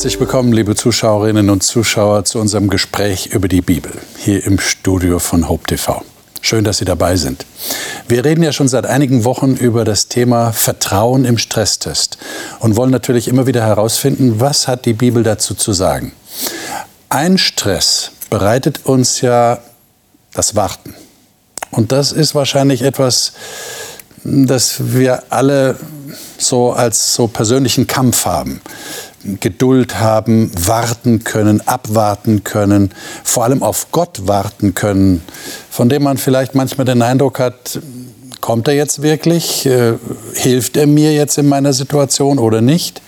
[0.00, 5.18] Herzlich willkommen, liebe Zuschauerinnen und Zuschauer, zu unserem Gespräch über die Bibel hier im Studio
[5.18, 6.02] von Hope TV.
[6.40, 7.44] Schön, dass Sie dabei sind.
[8.08, 12.16] Wir reden ja schon seit einigen Wochen über das Thema Vertrauen im Stresstest
[12.60, 16.12] und wollen natürlich immer wieder herausfinden, was hat die Bibel dazu zu sagen.
[17.10, 19.58] Ein Stress bereitet uns ja
[20.32, 20.94] das Warten.
[21.72, 23.34] Und das ist wahrscheinlich etwas,
[24.24, 25.76] das wir alle
[26.38, 28.62] so als so persönlichen Kampf haben.
[29.40, 32.92] Geduld haben, warten können, abwarten können,
[33.22, 35.22] vor allem auf Gott warten können,
[35.70, 37.80] von dem man vielleicht manchmal den Eindruck hat,
[38.40, 39.94] kommt er jetzt wirklich, äh,
[40.34, 43.02] hilft er mir jetzt in meiner Situation oder nicht?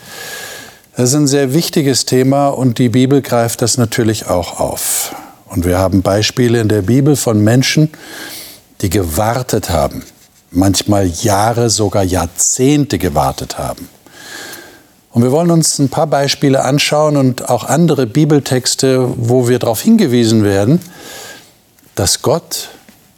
[0.96, 5.14] Das ist ein sehr wichtiges Thema und die Bibel greift das natürlich auch auf.
[5.46, 7.90] Und wir haben Beispiele in der Bibel von Menschen,
[8.82, 10.02] die gewartet haben,
[10.50, 13.88] manchmal Jahre, sogar Jahrzehnte gewartet haben.
[15.12, 19.82] Und wir wollen uns ein paar Beispiele anschauen und auch andere Bibeltexte, wo wir darauf
[19.82, 20.80] hingewiesen werden,
[21.94, 22.70] dass Gott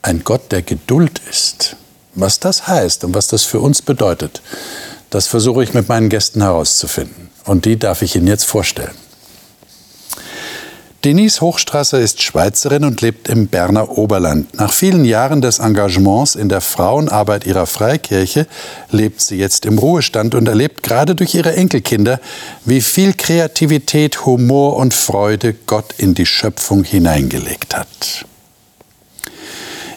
[0.02, 1.76] ein Gott der Geduld ist.
[2.14, 4.42] Was das heißt und was das für uns bedeutet,
[5.10, 7.30] das versuche ich mit meinen Gästen herauszufinden.
[7.44, 8.94] Und die darf ich Ihnen jetzt vorstellen.
[11.04, 14.54] Denise Hochstrasser ist Schweizerin und lebt im Berner Oberland.
[14.54, 18.46] Nach vielen Jahren des Engagements in der Frauenarbeit ihrer Freikirche
[18.90, 22.20] lebt sie jetzt im Ruhestand und erlebt gerade durch ihre Enkelkinder,
[22.64, 28.24] wie viel Kreativität, Humor und Freude Gott in die Schöpfung hineingelegt hat.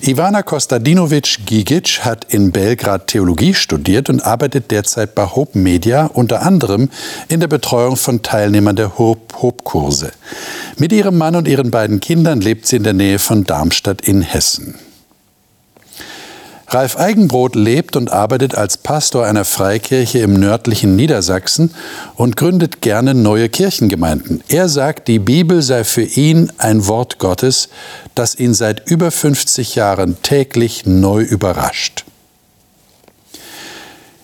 [0.01, 6.89] Ivana Kostadinovic-Gigic hat in Belgrad Theologie studiert und arbeitet derzeit bei Hope Media, unter anderem
[7.29, 10.11] in der Betreuung von Teilnehmern der Hope-Kurse.
[10.77, 14.21] Mit ihrem Mann und ihren beiden Kindern lebt sie in der Nähe von Darmstadt in
[14.21, 14.75] Hessen.
[16.69, 21.73] Ralf Eigenbrot lebt und arbeitet als Pastor einer Freikirche im nördlichen Niedersachsen
[22.15, 24.43] und gründet gerne neue Kirchengemeinden.
[24.49, 27.69] Er sagt, die Bibel sei für ihn ein Wort Gottes,
[28.15, 32.03] das ihn seit über 50 Jahren täglich neu überrascht.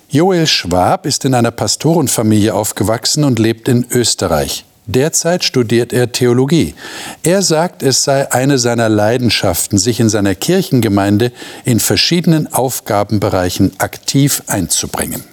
[0.10, 4.66] Joel Schwab ist in einer Pastorenfamilie aufgewachsen und lebt in Österreich.
[4.86, 6.76] Derzeit studiert er Theologie.
[7.24, 11.32] Er sagt, es sei eine seiner Leidenschaften, sich in seiner Kirchengemeinde
[11.64, 15.24] in verschiedenen Aufgabenbereichen aktiv einzubringen.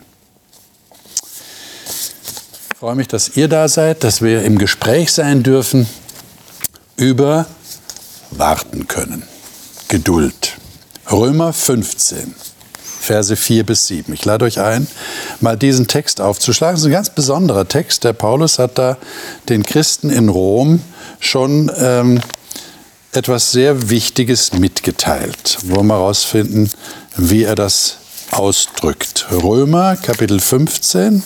[2.72, 5.87] Ich freue mich, dass ihr da seid, dass wir im Gespräch sein dürfen
[6.97, 7.47] über
[8.31, 9.25] Warten können.
[9.89, 10.56] Geduld.
[11.10, 12.34] Römer 15.
[13.00, 14.12] Verse 4 bis 7.
[14.12, 14.87] Ich lade euch ein,
[15.41, 16.75] mal diesen Text aufzuschlagen.
[16.75, 18.05] Das ist ein ganz besonderer Text.
[18.05, 18.99] Der Paulus hat da
[19.49, 20.83] den Christen in Rom
[21.19, 22.21] schon ähm,
[23.12, 25.59] etwas sehr Wichtiges mitgeteilt.
[25.62, 26.71] Wollen wir herausfinden,
[27.16, 27.97] wie er das
[28.31, 29.27] ausdrückt.
[29.33, 31.22] Römer Kapitel 15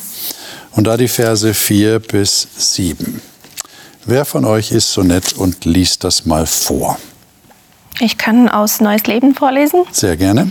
[0.72, 3.20] und da die Verse 4 bis 7.
[4.06, 6.98] Wer von euch ist so nett und liest das mal vor?
[8.00, 9.84] Ich kann aus Neues Leben vorlesen.
[9.92, 10.50] Sehr gerne.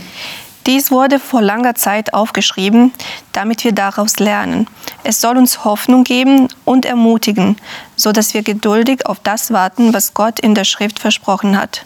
[0.66, 2.92] Dies wurde vor langer Zeit aufgeschrieben,
[3.32, 4.66] damit wir daraus lernen.
[5.02, 7.56] Es soll uns Hoffnung geben und ermutigen,
[7.96, 11.84] so dass wir geduldig auf das warten, was Gott in der Schrift versprochen hat.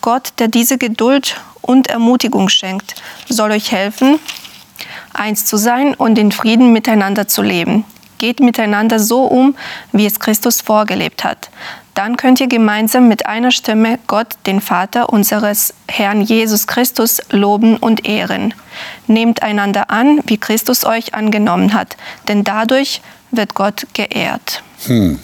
[0.00, 2.96] Gott, der diese Geduld und Ermutigung schenkt,
[3.28, 4.18] soll euch helfen,
[5.12, 7.84] eins zu sein und in Frieden miteinander zu leben.
[8.18, 9.56] Geht miteinander so um,
[9.92, 11.50] wie es Christus vorgelebt hat.
[11.96, 17.78] Dann könnt ihr gemeinsam mit einer Stimme Gott, den Vater unseres Herrn Jesus Christus, loben
[17.78, 18.52] und ehren.
[19.06, 21.96] Nehmt einander an, wie Christus euch angenommen hat,
[22.28, 24.62] denn dadurch wird Gott geehrt.
[24.84, 25.18] Hm.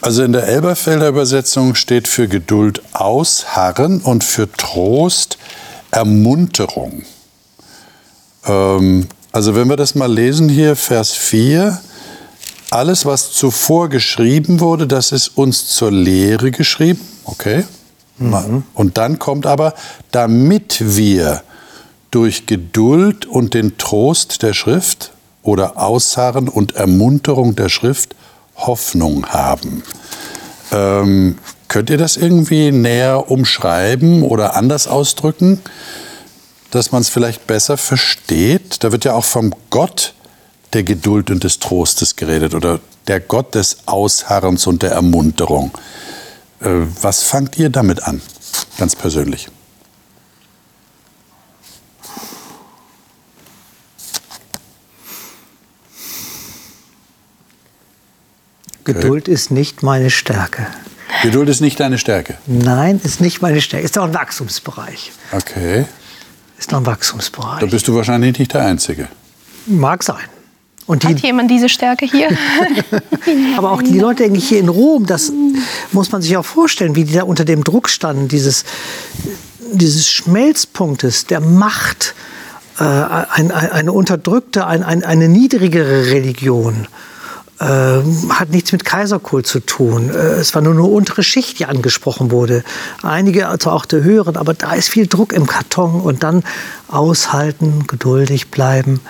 [0.00, 5.38] Also in der Elberfelder Übersetzung steht für Geduld ausharren und für Trost
[5.90, 7.02] Ermunterung.
[8.46, 11.80] Ähm, also wenn wir das mal lesen hier, Vers 4,
[12.74, 17.00] alles, was zuvor geschrieben wurde, das ist uns zur Lehre geschrieben.
[17.24, 17.64] Okay.
[18.18, 18.64] Mhm.
[18.74, 19.74] Und dann kommt aber,
[20.10, 21.42] damit wir
[22.10, 25.12] durch Geduld und den Trost der Schrift
[25.42, 28.14] oder Ausharren und Ermunterung der Schrift
[28.56, 29.82] Hoffnung haben.
[30.72, 31.38] Ähm,
[31.68, 35.60] könnt ihr das irgendwie näher umschreiben oder anders ausdrücken,
[36.70, 38.82] dass man es vielleicht besser versteht?
[38.82, 40.14] Da wird ja auch vom Gott
[40.74, 45.70] der Geduld und des Trostes geredet oder der Gott des Ausharrens und der Ermunterung.
[46.60, 46.68] Äh,
[47.00, 48.20] was fangt ihr damit an,
[48.78, 49.48] ganz persönlich?
[58.84, 60.66] Geduld ist nicht meine Stärke.
[61.22, 62.36] Geduld ist nicht deine Stärke?
[62.46, 63.84] Nein, ist nicht meine Stärke.
[63.84, 65.10] Ist auch ein Wachstumsbereich.
[65.32, 65.86] Okay.
[66.58, 67.60] Ist noch ein Wachstumsbereich.
[67.60, 69.08] Da bist du wahrscheinlich nicht der Einzige.
[69.66, 70.24] Mag sein.
[70.86, 72.28] Und die, Hat jemand diese Stärke hier?
[73.56, 75.32] aber auch die Leute, denke ich, hier in Rom, das
[75.92, 78.64] muss man sich auch vorstellen, wie die da unter dem Druck standen, dieses,
[79.72, 82.14] dieses Schmelzpunktes der Macht,
[82.78, 86.86] äh, ein, ein, eine unterdrückte, ein, eine niedrigere Religion.
[87.60, 90.10] Äh, hat nichts mit Kaiserkult zu tun.
[90.10, 92.64] Äh, es war nur eine untere Schicht, die angesprochen wurde.
[93.02, 96.42] Einige, also auch der höheren, aber da ist viel Druck im Karton und dann
[96.88, 99.00] aushalten, geduldig bleiben.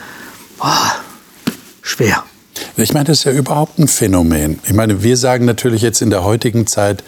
[0.59, 0.93] Boah,
[1.85, 2.25] schwer.
[2.77, 4.59] Ich meine, das ist ja überhaupt ein Phänomen.
[4.65, 7.05] Ich meine, wir sagen natürlich jetzt in der heutigen Zeit,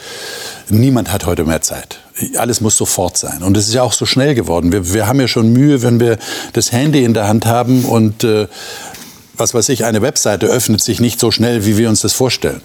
[0.69, 2.00] niemand hat heute mehr Zeit.
[2.37, 3.43] Alles muss sofort sein.
[3.43, 4.73] Und es ist ja auch so schnell geworden.
[4.73, 6.19] Wir, wir haben ja schon Mühe, wenn wir
[6.52, 8.49] das Handy in der Hand haben und äh,
[9.37, 12.62] was weiß ich, eine Webseite öffnet sich nicht so schnell, wie wir uns das vorstellen.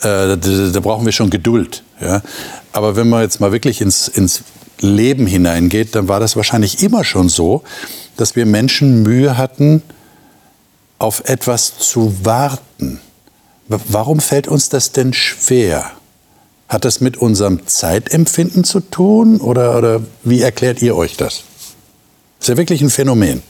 [0.00, 1.82] Äh, da, da, brauchen wir schon Geduld.
[2.00, 2.22] Ja?
[2.72, 4.42] Aber wenn man jetzt mal wirklich ins, ins
[4.80, 7.62] Leben hineingeht, dann war das wahrscheinlich immer schon so,
[8.16, 9.82] dass wir Menschen Mühe hatten,
[10.98, 13.00] auf etwas zu warten.
[13.68, 15.90] Warum fällt uns das denn schwer?
[16.68, 21.44] Hat das mit unserem Zeitempfinden zu tun oder, oder wie erklärt ihr euch das?
[22.40, 23.42] Ist ja wirklich ein Phänomen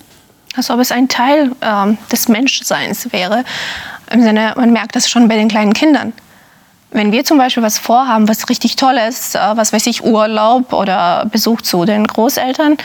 [0.58, 3.44] als ob es ein Teil ähm, des Menschseins wäre.
[4.10, 6.12] Im Sinne, man merkt das schon bei den kleinen Kindern.
[6.90, 10.72] Wenn wir zum Beispiel was vorhaben, was richtig toll ist, äh, was weiß ich, Urlaub
[10.72, 12.76] oder Besuch zu den Großeltern,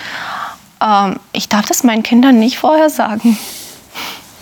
[0.81, 3.37] ähm, ich darf das meinen Kindern nicht vorher sagen.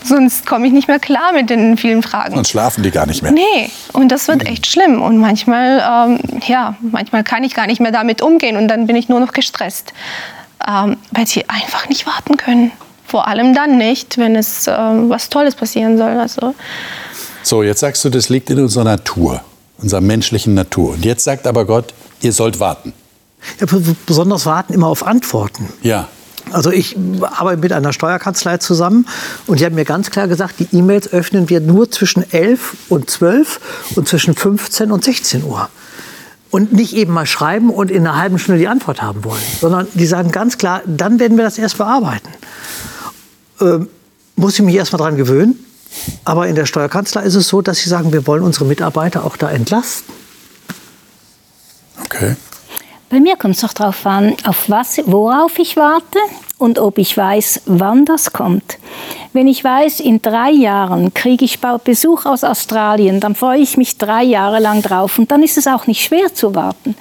[0.03, 2.35] Sonst komme ich nicht mehr klar mit den vielen Fragen.
[2.35, 3.31] Sonst schlafen die gar nicht mehr.
[3.31, 5.01] Nee, und das wird echt schlimm.
[5.01, 8.95] Und manchmal, ähm, ja, manchmal kann ich gar nicht mehr damit umgehen und dann bin
[8.95, 9.93] ich nur noch gestresst,
[10.67, 12.71] ähm, weil sie einfach nicht warten können.
[13.05, 16.17] Vor allem dann nicht, wenn es äh, was Tolles passieren soll.
[16.17, 16.55] Also.
[17.43, 19.41] So, jetzt sagst du, das liegt in unserer Natur,
[19.77, 20.93] unserer menschlichen Natur.
[20.93, 22.93] Und jetzt sagt aber Gott, ihr sollt warten.
[23.59, 23.67] Ja,
[24.05, 25.71] besonders warten immer auf Antworten.
[25.81, 26.07] Ja.
[26.51, 29.07] Also ich arbeite mit einer Steuerkanzlei zusammen
[29.47, 33.09] und die haben mir ganz klar gesagt, die E-Mails öffnen wir nur zwischen 11 und
[33.09, 33.59] 12
[33.95, 35.69] und zwischen 15 und 16 Uhr.
[36.49, 39.87] Und nicht eben mal schreiben und in einer halben Stunde die Antwort haben wollen, sondern
[39.93, 42.27] die sagen ganz klar, dann werden wir das erst bearbeiten
[43.61, 43.79] äh,
[44.35, 45.63] muss ich mich erst mal dran gewöhnen.
[46.23, 49.37] Aber in der Steuerkanzlei ist es so, dass sie sagen, wir wollen unsere Mitarbeiter auch
[49.37, 50.13] da entlasten.
[52.05, 52.35] Okay.
[53.11, 56.17] Bei mir kommt es doch darauf an, auf was, worauf ich warte
[56.57, 58.77] und ob ich weiß, wann das kommt.
[59.33, 63.97] Wenn ich weiß, in drei Jahren kriege ich Besuch aus Australien, dann freue ich mich
[63.97, 66.95] drei Jahre lang drauf und dann ist es auch nicht schwer zu warten.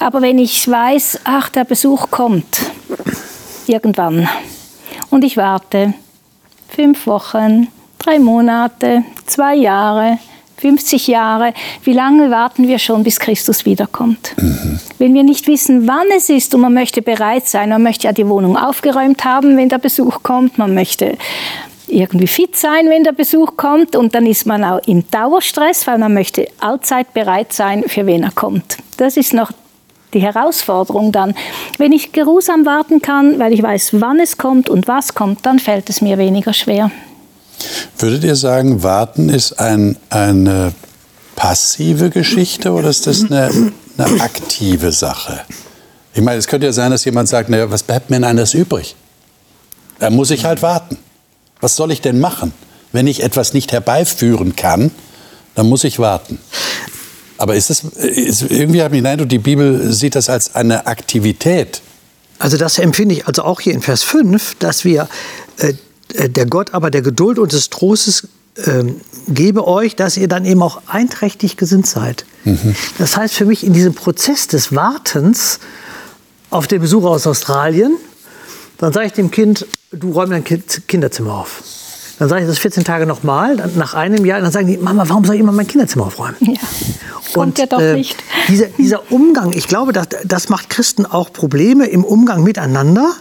[0.00, 2.62] Aber wenn ich weiß, ach, der Besuch kommt
[3.68, 4.28] irgendwann
[5.10, 5.94] und ich warte,
[6.70, 7.68] fünf Wochen,
[8.00, 10.18] drei Monate, zwei Jahre,
[10.62, 11.54] 50 Jahre.
[11.82, 14.32] Wie lange warten wir schon, bis Christus wiederkommt?
[14.40, 14.78] Mhm.
[14.98, 18.12] Wenn wir nicht wissen, wann es ist und man möchte bereit sein, man möchte ja
[18.12, 21.18] die Wohnung aufgeräumt haben, wenn der Besuch kommt, man möchte
[21.88, 25.98] irgendwie fit sein, wenn der Besuch kommt und dann ist man auch im Dauerstress, weil
[25.98, 28.76] man möchte allzeit bereit sein, für wen er kommt.
[28.98, 29.50] Das ist noch
[30.14, 31.34] die Herausforderung dann.
[31.76, 35.58] Wenn ich geruhsam warten kann, weil ich weiß, wann es kommt und was kommt, dann
[35.58, 36.92] fällt es mir weniger schwer.
[37.98, 40.72] Würdet ihr sagen, warten ist ein, eine
[41.36, 45.40] passive Geschichte oder ist das eine, eine aktive Sache?
[46.14, 48.54] Ich meine, es könnte ja sein, dass jemand sagt, naja, was bleibt mir denn anders
[48.54, 48.96] übrig?
[49.98, 50.98] Da muss ich halt warten.
[51.60, 52.52] Was soll ich denn machen?
[52.92, 54.90] Wenn ich etwas nicht herbeiführen kann,
[55.54, 56.38] dann muss ich warten.
[57.38, 61.82] Aber ist es irgendwie habe ich den Eindruck, die Bibel sieht das als eine Aktivität.
[62.38, 65.08] Also das empfinde ich also auch hier in Vers 5, dass wir
[65.58, 65.74] äh,
[66.14, 68.84] der Gott aber der Geduld und des Trostes äh,
[69.28, 72.26] gebe euch, dass ihr dann eben auch einträchtig gesinnt seid.
[72.44, 72.74] Mhm.
[72.98, 75.58] Das heißt für mich in diesem Prozess des Wartens
[76.50, 77.96] auf den Besuch aus Australien,
[78.78, 81.62] dann sage ich dem Kind, du räum dein Kinderzimmer auf.
[82.18, 85.24] Dann sage ich das 14 Tage nochmal, nach einem Jahr, dann sagen die, Mama, warum
[85.24, 86.36] soll ich immer mein Kinderzimmer aufräumen?
[86.40, 86.60] Ja.
[87.32, 88.16] Kommt ja doch äh, nicht.
[88.48, 93.14] Dieser, dieser, Umgang, ich glaube, das, das macht Christen auch Probleme im Umgang miteinander.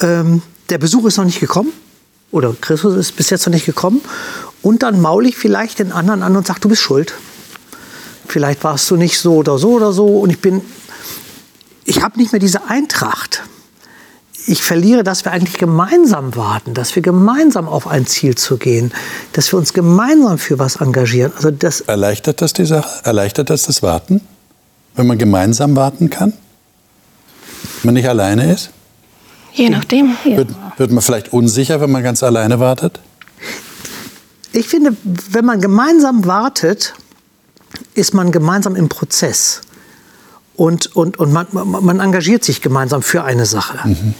[0.00, 1.72] Ähm, der Besuch ist noch nicht gekommen
[2.30, 4.00] oder Christus ist bis jetzt noch nicht gekommen.
[4.62, 7.14] Und dann maule ich vielleicht den anderen an und sage, du bist schuld.
[8.26, 10.06] Vielleicht warst du nicht so oder so oder so.
[10.06, 10.60] Und ich bin,
[11.84, 13.42] ich habe nicht mehr diese Eintracht
[14.48, 18.92] ich verliere, dass wir eigentlich gemeinsam warten, dass wir gemeinsam auf ein Ziel zu gehen,
[19.32, 21.32] dass wir uns gemeinsam für was engagieren.
[21.36, 23.04] Also das Erleichtert das die Sache?
[23.04, 24.20] Erleichtert das das Warten?
[24.96, 26.32] Wenn man gemeinsam warten kann?
[27.82, 28.70] Wenn man nicht alleine ist?
[29.52, 30.16] Je nachdem.
[30.24, 33.00] Wird, wird man vielleicht unsicher, wenn man ganz alleine wartet?
[34.52, 34.96] Ich finde,
[35.30, 36.94] wenn man gemeinsam wartet,
[37.94, 39.60] ist man gemeinsam im Prozess.
[40.56, 43.86] Und, und, und man, man engagiert sich gemeinsam für eine Sache.
[43.86, 44.14] Mhm.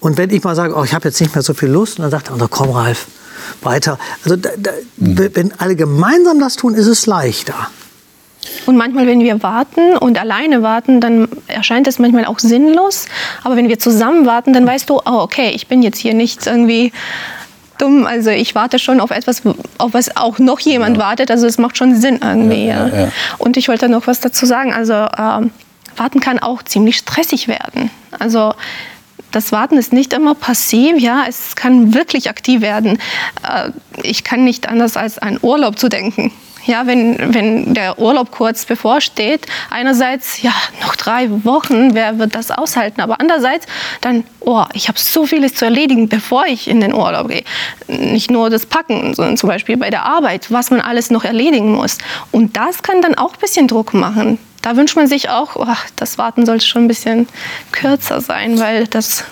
[0.00, 2.02] Und wenn ich mal sage, oh, ich habe jetzt nicht mehr so viel Lust, und
[2.02, 3.06] dann sagt er, oh, komm Ralf,
[3.62, 3.98] weiter.
[4.24, 5.30] Also da, da, mhm.
[5.32, 7.54] wenn alle gemeinsam das tun, ist es leichter.
[8.66, 13.06] Und manchmal, wenn wir warten und alleine warten, dann erscheint es manchmal auch sinnlos.
[13.44, 16.46] Aber wenn wir zusammen warten, dann weißt du, oh, okay, ich bin jetzt hier nicht
[16.46, 16.92] irgendwie
[17.78, 18.06] dumm.
[18.06, 19.42] Also ich warte schon auf etwas,
[19.78, 21.02] auf was auch noch jemand ja.
[21.02, 21.30] wartet.
[21.30, 22.66] Also es macht schon Sinn irgendwie.
[22.66, 23.08] Ja, ja,
[23.38, 24.72] und ich wollte noch was dazu sagen.
[24.72, 25.50] Also ähm,
[25.96, 27.90] warten kann auch ziemlich stressig werden.
[28.18, 28.54] Also
[29.32, 32.98] das Warten ist nicht immer passiv, ja, es kann wirklich aktiv werden.
[33.48, 33.70] Äh,
[34.02, 36.32] ich kann nicht anders als an Urlaub zu denken.
[36.66, 40.52] Ja, wenn, wenn der Urlaub kurz bevorsteht, einerseits, ja,
[40.82, 43.00] noch drei Wochen, wer wird das aushalten?
[43.00, 43.66] Aber andererseits
[44.00, 47.42] dann, oh, ich habe so vieles zu erledigen, bevor ich in den Urlaub gehe.
[47.88, 51.72] Nicht nur das Packen, sondern zum Beispiel bei der Arbeit, was man alles noch erledigen
[51.72, 51.98] muss.
[52.30, 54.38] Und das kann dann auch ein bisschen Druck machen.
[54.62, 55.66] Da wünscht man sich auch, oh,
[55.96, 57.26] das Warten sollte schon ein bisschen
[57.72, 59.24] kürzer sein, weil das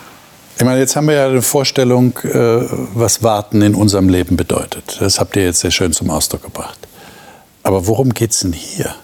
[0.57, 4.97] ich meine, jetzt haben wir ja eine Vorstellung, äh, was Warten in unserem Leben bedeutet.
[4.99, 6.77] Das habt ihr jetzt sehr schön zum Ausdruck gebracht.
[7.63, 8.95] Aber worum geht es denn hier?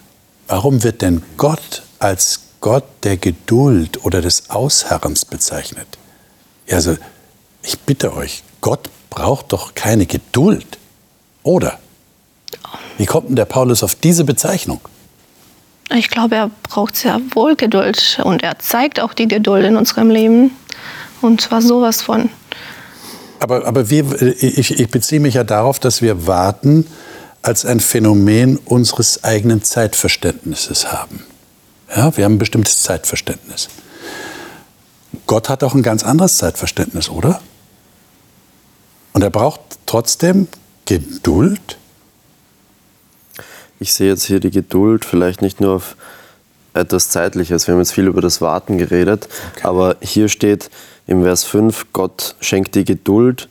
[0.48, 5.88] Warum wird denn Gott als Gott der Geduld oder des Ausharrens bezeichnet?
[6.70, 6.98] Also,
[7.64, 10.78] ich bitte euch, Gott braucht doch keine Geduld.
[11.44, 11.80] Oder?
[12.98, 14.82] Wie kommt denn der Paulus auf diese Bezeichnung?
[15.96, 20.10] Ich glaube, er braucht sehr wohl Geduld und er zeigt auch die Geduld in unserem
[20.10, 20.52] Leben.
[21.22, 22.30] Und zwar sowas von.
[23.40, 26.86] Aber, aber wir, ich, ich beziehe mich ja darauf, dass wir warten,
[27.41, 31.24] als ein Phänomen unseres eigenen Zeitverständnisses haben.
[31.96, 33.70] Ja, wir haben ein bestimmtes Zeitverständnis.
[35.25, 37.41] Gott hat auch ein ganz anderes Zeitverständnis, oder?
[39.13, 40.48] Und er braucht trotzdem
[40.86, 41.77] Geduld.
[43.79, 45.96] Ich sehe jetzt hier die Geduld vielleicht nicht nur auf
[46.74, 47.67] etwas Zeitliches.
[47.67, 49.67] Wir haben jetzt viel über das Warten geredet, okay.
[49.67, 50.70] aber hier steht
[51.08, 53.50] im Vers 5, Gott schenkt die Geduld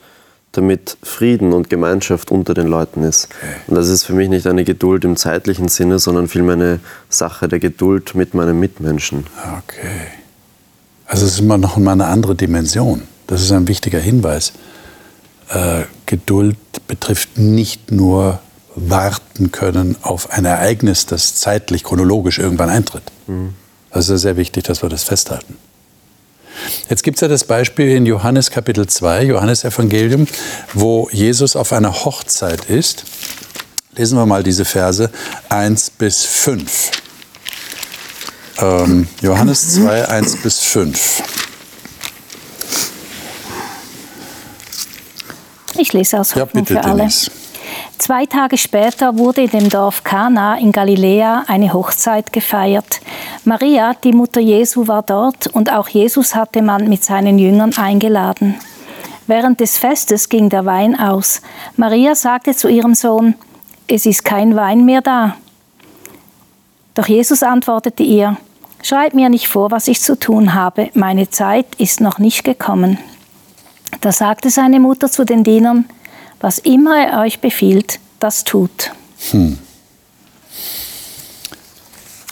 [0.57, 3.29] damit Frieden und Gemeinschaft unter den Leuten ist.
[3.67, 7.49] Und das ist für mich nicht eine Geduld im zeitlichen Sinne, sondern vielmehr eine Sache
[7.49, 9.27] der Geduld mit meinen Mitmenschen.
[9.59, 10.09] Okay.
[11.07, 13.03] Also es ist immer noch mal eine andere Dimension.
[13.27, 14.53] Das ist ein wichtiger Hinweis.
[15.51, 16.57] Äh, Geduld
[16.89, 18.41] betrifft nicht nur
[18.75, 23.05] warten können auf ein Ereignis, das zeitlich, chronologisch irgendwann eintritt.
[23.27, 23.55] Mhm.
[23.91, 25.57] Das ist sehr wichtig, dass wir das festhalten.
[26.88, 30.26] Jetzt gibt es ja das Beispiel in Johannes Kapitel 2, Johannes Evangelium,
[30.75, 33.04] wo Jesus auf einer Hochzeit ist.
[33.96, 35.11] Lesen wir mal diese Verse
[35.49, 36.90] 1 bis 5.
[38.58, 41.23] Ähm, Johannes 2, 1 bis 5.
[45.78, 46.99] Ich lese aus Hoffnung ja, bitte, für alle.
[46.99, 47.30] Denise.
[47.99, 53.00] Zwei Tage später wurde in dem Dorf Kana in Galiläa eine Hochzeit gefeiert.
[53.45, 58.55] Maria, die Mutter Jesu, war dort und auch Jesus hatte man mit seinen Jüngern eingeladen.
[59.26, 61.41] Während des Festes ging der Wein aus.
[61.76, 63.35] Maria sagte zu ihrem Sohn,
[63.88, 65.37] es ist kein Wein mehr da.
[66.95, 68.37] Doch Jesus antwortete ihr,
[68.83, 72.99] Schreib mir nicht vor, was ich zu tun habe, meine Zeit ist noch nicht gekommen.
[74.00, 75.87] Da sagte seine Mutter zu den Dienern,
[76.40, 78.93] was immer er euch befiehlt, das tut.
[79.31, 79.59] Hm.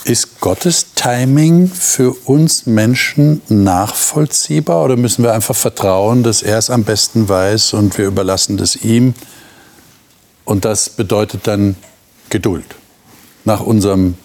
[0.05, 6.69] Ist Gottes Timing für uns Menschen nachvollziehbar oder müssen wir einfach vertrauen, dass er es
[6.69, 9.15] am besten weiß und wir überlassen das ihm?
[10.45, 11.77] Und das bedeutet dann
[12.29, 12.67] Geduld.
[13.45, 14.17] Nach unserem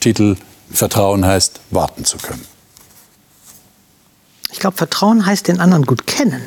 [0.00, 0.36] Titel
[0.72, 2.44] Vertrauen heißt warten zu können.
[4.50, 6.42] Ich glaube, Vertrauen heißt den anderen gut kennen.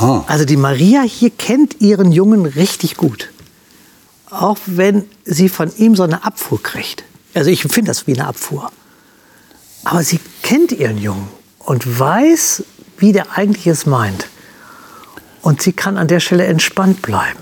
[0.00, 0.24] Aha.
[0.28, 3.30] Also die Maria hier kennt ihren Jungen richtig gut.
[4.30, 7.04] Auch wenn sie von ihm so eine Abfuhr kriegt.
[7.34, 8.72] Also ich finde das wie eine Abfuhr.
[9.84, 11.28] Aber sie kennt ihren Jungen
[11.58, 12.64] und weiß,
[12.98, 14.26] wie der eigentlich es meint.
[15.42, 17.40] Und sie kann an der Stelle entspannt bleiben.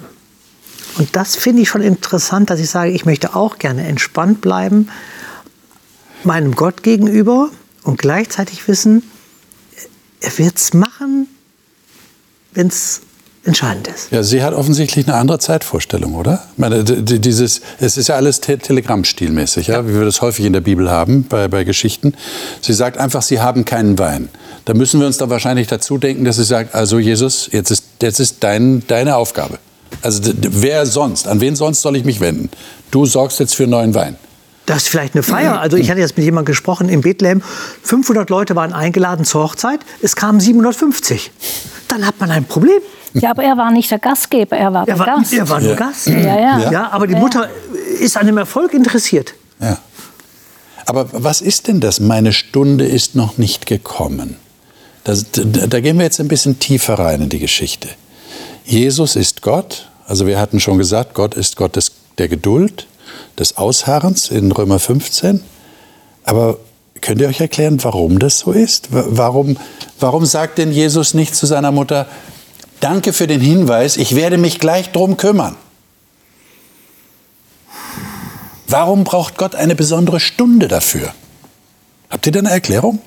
[0.99, 4.89] Und das finde ich schon interessant, dass ich sage, ich möchte auch gerne entspannt bleiben
[6.25, 7.51] meinem Gott gegenüber
[7.85, 9.09] und gleichzeitig wissen,
[10.21, 11.29] er wird es machen,
[12.59, 13.03] wenn es
[13.45, 14.11] entscheidend ist.
[14.11, 16.43] Ja, sie hat offensichtlich eine andere Zeitvorstellung, oder?
[16.53, 20.53] Ich meine, dieses, es ist ja alles te Telegrammstilmäßig, ja, wie wir das häufig in
[20.53, 22.15] der Bibel haben bei, bei Geschichten.
[22.61, 24.29] Sie sagt einfach, sie haben keinen Wein.
[24.65, 27.85] Da müssen wir uns da wahrscheinlich dazu denken, dass sie sagt, also Jesus, jetzt ist,
[28.03, 29.59] jetzt ist dein, deine Aufgabe.
[30.03, 31.29] Also wer sonst?
[31.29, 32.51] An wen sonst soll ich mich wenden?
[32.91, 34.17] Du sorgst jetzt für neuen Wein.
[34.69, 35.61] Das ist vielleicht eine Feier.
[35.61, 37.41] Also ich hatte jetzt mit jemandem gesprochen in Bethlehem.
[37.83, 39.81] 500 Leute waren eingeladen zur Hochzeit.
[40.03, 41.31] Es kamen 750.
[41.89, 42.79] Dann hat man ein Problem.
[43.15, 45.33] Ja, aber er war nicht der Gastgeber, er war er der war, Gast.
[45.33, 45.77] Er war nur ja.
[45.77, 46.07] Gast.
[46.09, 46.71] Ja, ja.
[46.71, 47.49] ja, aber die Mutter
[47.99, 49.33] ist an dem Erfolg interessiert.
[49.59, 49.79] Ja.
[50.85, 51.99] Aber was ist denn das?
[51.99, 54.37] Meine Stunde ist noch nicht gekommen.
[55.05, 57.89] Das, da, da gehen wir jetzt ein bisschen tiefer rein in die Geschichte.
[58.67, 59.89] Jesus ist Gott.
[60.07, 62.87] Also wir hatten schon gesagt, Gott ist Gott des, der Geduld,
[63.39, 65.43] des Ausharrens in Römer 15.
[66.25, 66.59] Aber
[67.01, 68.89] könnt ihr euch erklären, warum das so ist?
[68.91, 69.57] Warum,
[70.01, 72.07] warum sagt denn Jesus nicht zu seiner Mutter,
[72.81, 75.57] danke für den Hinweis, ich werde mich gleich drum kümmern?
[78.67, 81.15] Warum braucht Gott eine besondere Stunde dafür?
[82.11, 83.01] Habt ihr da eine Erklärung?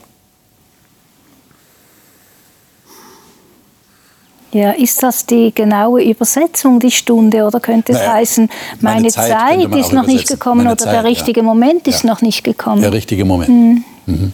[4.54, 8.50] Ja, ist das die genaue Übersetzung, die Stunde, oder könnte es naja, heißen,
[8.82, 11.46] meine, meine Zeit, Zeit ist noch nicht gekommen meine oder Zeit, der richtige ja.
[11.46, 12.10] Moment ist ja.
[12.10, 12.82] noch nicht gekommen?
[12.82, 13.50] Der richtige Moment.
[13.50, 13.84] Mhm.
[14.08, 14.34] Mhm.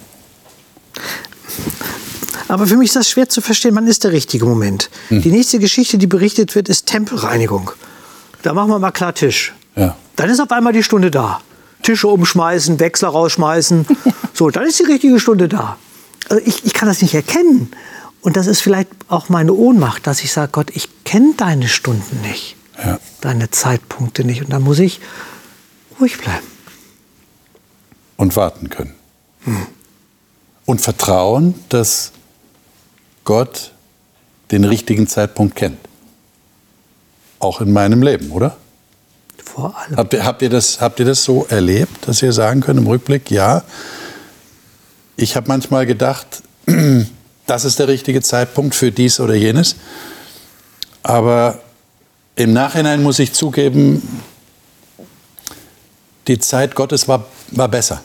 [2.48, 4.90] Aber für mich ist das schwer zu verstehen, wann ist der richtige Moment?
[5.10, 5.22] Mhm.
[5.22, 7.70] Die nächste Geschichte, die berichtet wird, ist Tempelreinigung.
[8.42, 9.54] Da machen wir mal klar Tisch.
[9.76, 9.96] Ja.
[10.16, 11.40] Dann ist auf einmal die Stunde da.
[11.82, 13.86] Tische umschmeißen, Wechsler rausschmeißen.
[14.34, 15.76] so, dann ist die richtige Stunde da.
[16.28, 17.70] Also ich, ich kann das nicht erkennen.
[18.20, 22.20] Und das ist vielleicht auch meine Ohnmacht, dass ich sage, Gott, ich kenne deine Stunden
[22.22, 22.98] nicht, ja.
[23.20, 24.42] deine Zeitpunkte nicht.
[24.42, 25.00] Und dann muss ich
[26.00, 26.46] ruhig bleiben.
[28.16, 28.94] Und warten können.
[29.44, 29.66] Hm.
[30.66, 32.12] Und vertrauen, dass
[33.24, 33.72] Gott
[34.50, 35.78] den richtigen Zeitpunkt kennt.
[37.38, 38.56] Auch in meinem Leben, oder?
[39.44, 39.96] Vor allem.
[39.96, 42.86] Habt ihr, habt ihr, das, habt ihr das so erlebt, dass ihr sagen könnt im
[42.86, 43.62] Rückblick, ja,
[45.16, 46.42] ich habe manchmal gedacht,
[47.48, 49.76] das ist der richtige Zeitpunkt für dies oder jenes.
[51.02, 51.60] Aber
[52.36, 54.22] im Nachhinein muss ich zugeben,
[56.28, 58.02] die Zeit Gottes war, war besser.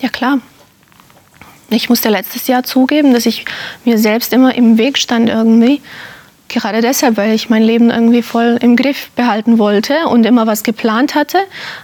[0.00, 0.40] Ja klar.
[1.70, 3.44] Ich musste letztes Jahr zugeben, dass ich
[3.84, 5.80] mir selbst immer im Weg stand irgendwie.
[6.48, 10.64] Gerade deshalb, weil ich mein Leben irgendwie voll im Griff behalten wollte und immer was
[10.64, 11.38] geplant hatte,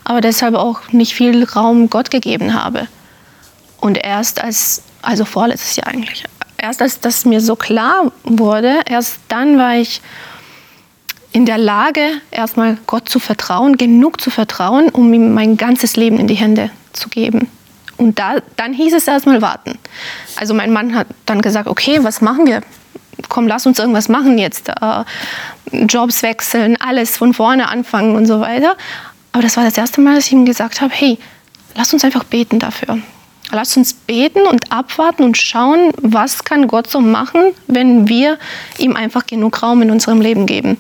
[0.04, 2.88] aber deshalb auch nicht viel Raum Gott gegeben habe.
[3.78, 6.24] Und erst als also vorletztes Jahr eigentlich.
[6.56, 10.00] Erst als das mir so klar wurde, erst dann war ich
[11.32, 16.18] in der Lage, erstmal Gott zu vertrauen, genug zu vertrauen, um ihm mein ganzes Leben
[16.18, 17.50] in die Hände zu geben.
[17.96, 19.78] Und da, dann hieß es erstmal warten.
[20.36, 22.62] Also mein Mann hat dann gesagt, okay, was machen wir?
[23.28, 24.68] Komm, lass uns irgendwas machen jetzt.
[24.68, 25.04] Äh,
[25.86, 28.76] Jobs wechseln, alles von vorne anfangen und so weiter.
[29.32, 31.18] Aber das war das erste Mal, dass ich ihm gesagt habe, hey,
[31.74, 32.98] lass uns einfach beten dafür.
[33.50, 38.38] Lass uns beten und abwarten und schauen, was kann Gott so machen, wenn wir
[38.78, 40.78] ihm einfach genug Raum in unserem Leben geben.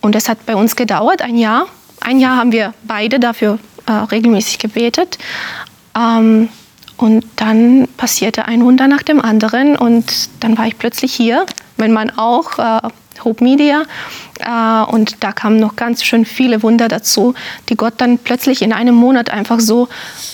[0.00, 1.66] Und es hat bei uns gedauert, ein Jahr.
[2.00, 5.18] Ein Jahr haben wir beide dafür äh, regelmäßig gebetet.
[5.96, 6.48] Ähm,
[6.96, 11.46] und dann passierte ein Wunder nach dem anderen und dann war ich plötzlich hier,
[11.78, 12.88] mein Mann auch, äh,
[13.24, 13.84] Hope Media.
[14.38, 17.34] Äh, und da kamen noch ganz schön viele Wunder dazu,
[17.68, 19.88] die Gott dann plötzlich in einem Monat einfach so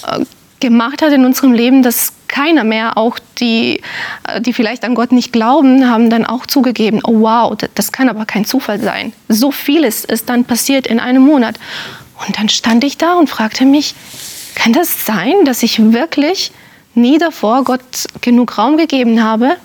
[0.06, 0.24] äh,
[0.60, 3.80] gemacht hat in unserem Leben, dass keiner mehr, auch die,
[4.28, 8.08] äh, die vielleicht an Gott nicht glauben, haben dann auch zugegeben, oh wow, das kann
[8.08, 9.12] aber kein Zufall sein.
[9.28, 11.58] So vieles ist dann passiert in einem Monat.
[12.26, 13.94] Und dann stand ich da und fragte mich,
[14.54, 16.52] kann das sein, dass ich wirklich
[16.94, 19.56] nie davor Gott genug Raum gegeben habe?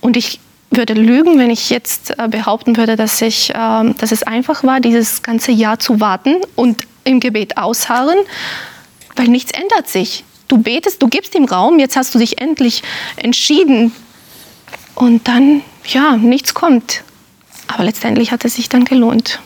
[0.00, 0.38] Und ich
[0.70, 4.80] würde lügen, wenn ich jetzt äh, behaupten würde, dass, ich, ähm, dass es einfach war,
[4.80, 8.18] dieses ganze Jahr zu warten und im Gebet ausharren
[9.16, 10.24] weil nichts ändert sich.
[10.48, 12.82] Du betest, du gibst ihm Raum, jetzt hast du dich endlich
[13.16, 13.92] entschieden.
[14.94, 17.02] Und dann, ja, nichts kommt.
[17.66, 19.40] Aber letztendlich hat es sich dann gelohnt.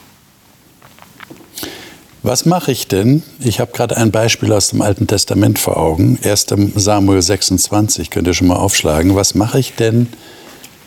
[2.22, 3.22] Was mache ich denn?
[3.38, 6.18] Ich habe gerade ein Beispiel aus dem Alten Testament vor Augen.
[6.22, 6.46] 1.
[6.74, 9.14] Samuel 26, könnt ihr schon mal aufschlagen.
[9.14, 10.09] Was mache ich denn,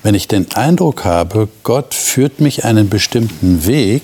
[0.04, 4.04] wenn ich den Eindruck habe, Gott führt mich einen bestimmten Weg,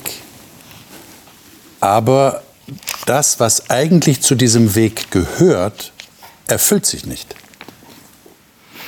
[1.80, 2.44] aber
[3.06, 5.92] das, was eigentlich zu diesem Weg gehört,
[6.48, 7.36] erfüllt sich nicht.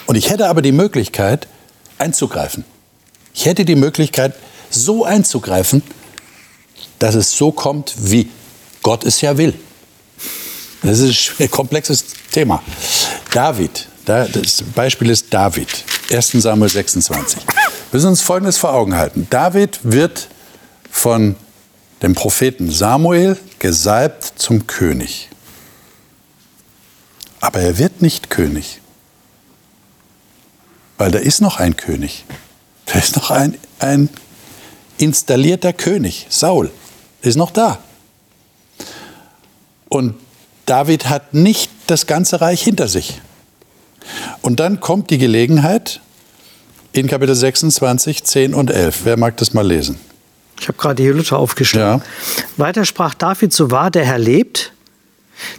[0.06, 1.48] Und ich hätte aber die Möglichkeit,
[1.98, 2.66] einzugreifen.
[3.34, 4.34] Ich hätte die Möglichkeit,
[4.70, 5.84] so einzugreifen,
[7.00, 8.30] dass es so kommt, wie
[8.82, 9.54] Gott es ja will.
[10.84, 12.64] Das ist ein komplexes Thema.
[13.32, 15.68] David, das Beispiel ist David,
[16.12, 17.46] 1 Samuel 26.
[17.46, 17.54] Wir
[17.92, 19.28] müssen uns Folgendes vor Augen halten.
[19.30, 20.28] David wird
[20.90, 21.36] von
[22.02, 25.30] dem Propheten Samuel gesalbt zum König.
[27.42, 28.82] Aber er wird nicht König,
[30.98, 32.26] weil da ist noch ein König.
[32.86, 34.10] Da ist noch ein, ein
[34.98, 36.72] installierter König, Saul,
[37.22, 37.80] ist noch da.
[39.88, 40.16] Und
[40.66, 43.22] David hat nicht das ganze Reich hinter sich.
[44.42, 46.02] Und dann kommt die Gelegenheit
[46.92, 49.06] in Kapitel 26, 10 und 11.
[49.06, 50.00] Wer mag das mal lesen?
[50.60, 52.04] Ich habe gerade die Luther aufgeschlagen.
[52.04, 52.46] Ja.
[52.58, 54.74] Weiter sprach David, so wahr der Herr lebt,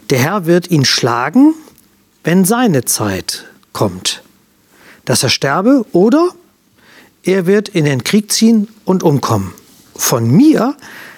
[0.09, 1.53] der Herr wird ihn schlagen,
[2.23, 4.21] wenn seine Zeit kommt,
[5.05, 6.29] dass er sterbe, oder
[7.23, 9.53] er wird in den Krieg ziehen und umkommen.
[9.95, 10.75] Von mir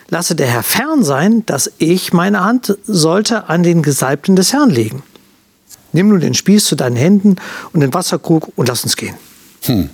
[0.10, 4.70] lasse der Herr fern sein, dass ich meine Hand sollte an den Gesalbten des Herrn
[4.70, 5.04] legen.
[5.92, 7.36] Nimm nun den Spieß zu deinen Händen
[7.72, 9.16] und den Wasserkrug und lass uns gehen.
[9.64, 9.90] Hm.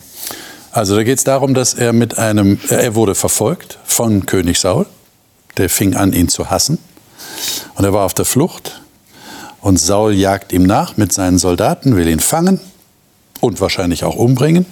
[0.71, 4.85] Also da geht es darum, dass er mit einem, er wurde verfolgt von König Saul.
[5.57, 6.77] Der fing an, ihn zu hassen.
[7.75, 8.81] Und er war auf der Flucht.
[9.61, 12.59] Und Saul jagt ihm nach mit seinen Soldaten, will ihn fangen
[13.39, 14.65] und wahrscheinlich auch umbringen.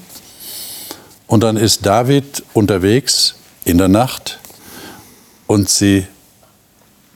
[1.25, 4.39] Und dann ist David unterwegs in der Nacht
[5.45, 6.07] und sie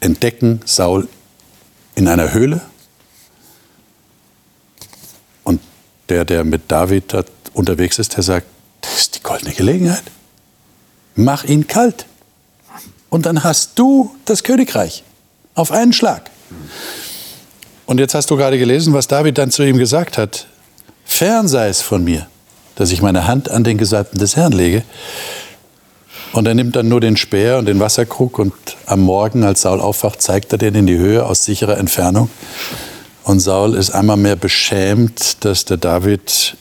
[0.02, 1.08] entdecken Saul
[1.96, 2.62] in einer Höhle.
[5.44, 5.62] Und
[6.10, 7.15] der, der mit David
[7.54, 8.48] unterwegs ist, der sagt,
[8.82, 10.04] das ist die goldene Gelegenheit.
[11.15, 12.06] Mach ihn kalt.
[13.10, 15.04] Und dann hast du das Königreich
[15.54, 16.30] auf einen Schlag.
[17.86, 20.48] Und jetzt hast du gerade gelesen, was David dann zu ihm gesagt hat.
[21.04, 22.28] Fern sei es von mir,
[22.76, 24.84] dass ich meine Hand an den Gesalbten des Herrn lege.
[26.32, 28.54] Und er nimmt dann nur den Speer und den Wasserkrug und
[28.86, 32.30] am Morgen, als Saul aufwacht, zeigt er den in die Höhe aus sicherer Entfernung.
[33.24, 36.56] Und Saul ist einmal mehr beschämt, dass der David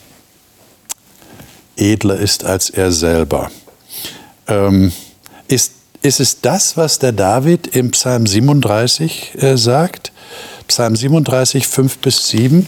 [1.77, 3.51] edler ist als er selber.
[4.47, 4.91] Ähm,
[5.47, 10.11] ist, ist es das, was der David im Psalm 37 äh, sagt?
[10.67, 12.65] Psalm 37, 5 bis 7.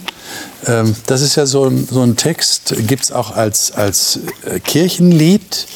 [0.66, 4.60] Ähm, das ist ja so ein, so ein Text, gibt es auch als, als äh,
[4.60, 5.66] Kirchenlied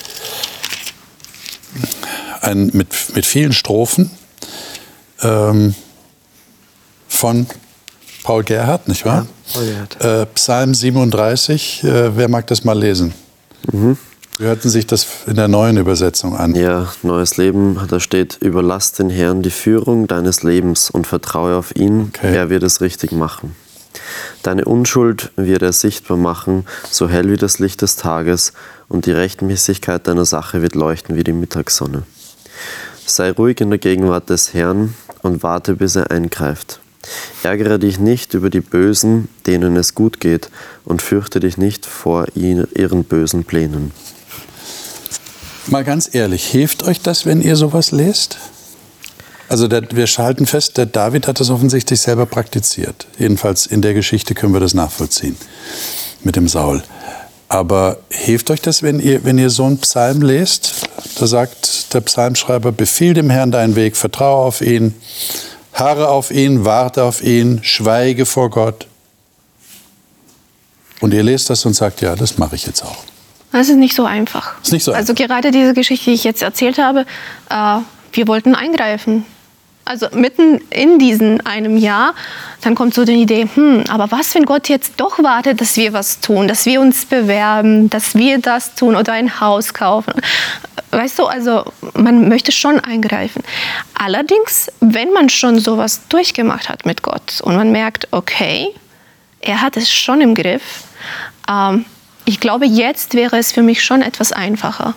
[2.42, 4.10] ein, mit, mit vielen Strophen
[5.22, 5.74] ähm,
[7.08, 7.46] von
[8.22, 9.26] Paul Gerhardt, nicht wahr?
[9.26, 10.04] Ja, Paul Gerhardt.
[10.04, 13.14] Äh, Psalm 37, äh, wer mag das mal lesen?
[13.72, 13.96] Mhm.
[14.38, 16.54] Wie hörten sich das in der neuen Übersetzung an?
[16.54, 21.74] Ja, neues Leben, da steht, überlass den Herrn die Führung deines Lebens und vertraue auf
[21.74, 22.36] ihn, okay.
[22.36, 23.56] er wird es richtig machen.
[24.44, 28.52] Deine Unschuld wird er sichtbar machen, so hell wie das Licht des Tages,
[28.88, 32.04] und die Rechtmäßigkeit deiner Sache wird leuchten wie die Mittagssonne.
[33.06, 36.80] Sei ruhig in der Gegenwart des Herrn und warte, bis er eingreift.
[37.42, 40.50] Ärgere dich nicht über die Bösen, denen es gut geht,
[40.84, 43.92] und fürchte dich nicht vor ihren bösen Plänen.
[45.66, 48.38] Mal ganz ehrlich, hilft euch das, wenn ihr sowas lest?
[49.48, 53.06] Also der, wir schalten fest, der David hat das offensichtlich selber praktiziert.
[53.18, 55.36] Jedenfalls in der Geschichte können wir das nachvollziehen
[56.22, 56.82] mit dem Saul.
[57.48, 60.88] Aber hilft euch das, wenn ihr, wenn ihr so einen Psalm lest?
[61.18, 64.94] Da sagt der Psalmschreiber, befiehl dem Herrn deinen Weg, vertraue auf ihn,
[65.78, 68.86] harre auf ihn, warte auf ihn, schweige vor Gott.
[71.00, 73.04] Und ihr lest das und sagt, ja, das mache ich jetzt auch.
[73.52, 74.60] Das ist nicht so einfach.
[74.62, 77.06] Ist nicht so also gerade diese Geschichte, die ich jetzt erzählt habe,
[77.48, 77.78] äh,
[78.12, 79.24] wir wollten eingreifen.
[79.88, 82.14] Also mitten in diesem einem Jahr,
[82.60, 85.94] dann kommt so die Idee, hm, aber was, wenn Gott jetzt doch wartet, dass wir
[85.94, 90.12] was tun, dass wir uns bewerben, dass wir das tun oder ein Haus kaufen.
[90.90, 93.42] Weißt du, also man möchte schon eingreifen.
[93.94, 98.74] Allerdings, wenn man schon sowas durchgemacht hat mit Gott und man merkt, okay,
[99.40, 100.84] er hat es schon im Griff,
[101.48, 101.86] ähm,
[102.26, 104.92] ich glaube, jetzt wäre es für mich schon etwas einfacher,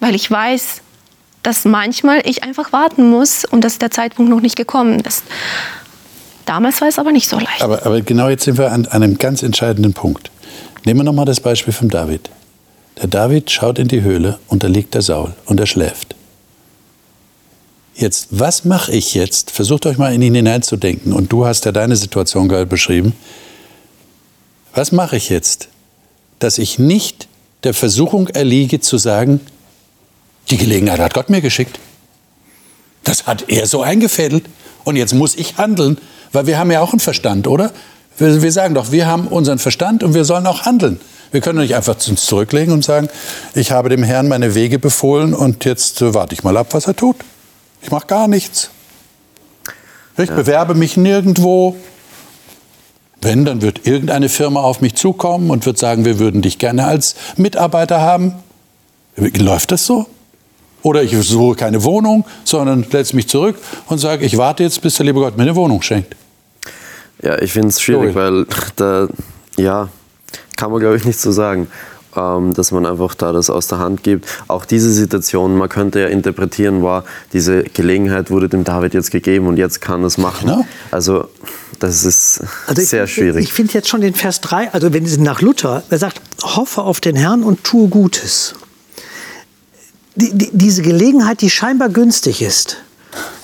[0.00, 0.82] weil ich weiß,
[1.48, 5.24] dass manchmal ich einfach warten muss und dass der Zeitpunkt noch nicht gekommen ist.
[6.44, 7.62] Damals war es aber nicht so leicht.
[7.62, 10.30] Aber, aber genau jetzt sind wir an, einem ganz entscheidenden Punkt.
[10.84, 12.28] Nehmen wir nochmal das Beispiel von David.
[13.00, 16.14] Der David schaut in die Höhle und da liegt der Saul und er schläft.
[17.94, 19.50] Jetzt, was mache ich jetzt?
[19.50, 21.14] Versucht euch mal in ihn hineinzudenken.
[21.14, 23.14] Und du hast ja deine Situation gerade beschrieben.
[24.74, 25.68] Was mache ich jetzt,
[26.40, 27.26] dass ich nicht
[27.64, 29.40] der Versuchung erliege zu sagen,
[30.50, 31.78] die Gelegenheit hat Gott mir geschickt.
[33.04, 34.44] Das hat er so eingefädelt.
[34.84, 35.98] Und jetzt muss ich handeln,
[36.32, 37.72] weil wir haben ja auch einen Verstand, oder?
[38.16, 41.00] Wir, wir sagen doch, wir haben unseren Verstand und wir sollen auch handeln.
[41.30, 43.08] Wir können nicht einfach uns zurücklegen und sagen,
[43.54, 46.86] ich habe dem Herrn meine Wege befohlen und jetzt äh, warte ich mal ab, was
[46.86, 47.16] er tut.
[47.82, 48.70] Ich mache gar nichts.
[50.16, 50.34] Ich ja.
[50.34, 51.76] bewerbe mich nirgendwo.
[53.20, 56.86] Wenn, dann wird irgendeine Firma auf mich zukommen und wird sagen, wir würden dich gerne
[56.86, 58.34] als Mitarbeiter haben.
[59.16, 60.06] Läuft das so?
[60.88, 63.56] Oder ich suche keine Wohnung, sondern setze mich zurück
[63.88, 66.16] und sage, ich warte jetzt, bis der liebe Gott mir eine Wohnung schenkt.
[67.22, 68.46] Ja, ich finde es schwierig, weil
[68.76, 69.06] da,
[69.58, 69.90] ja,
[70.56, 71.66] kann man glaube ich nicht so sagen,
[72.16, 74.26] ähm, dass man einfach da das aus der Hand gibt.
[74.48, 79.46] Auch diese Situation, man könnte ja interpretieren, war, diese Gelegenheit wurde dem David jetzt gegeben
[79.46, 80.48] und jetzt kann er es machen.
[80.48, 80.64] Genau.
[80.90, 81.28] Also
[81.80, 83.44] das ist also sehr ich, schwierig.
[83.44, 86.80] Ich finde jetzt schon den Vers 3, also wenn Sie nach Luther, er sagt, hoffe
[86.80, 88.54] auf den Herrn und tue Gutes
[90.18, 92.78] die, die, diese Gelegenheit, die scheinbar günstig ist,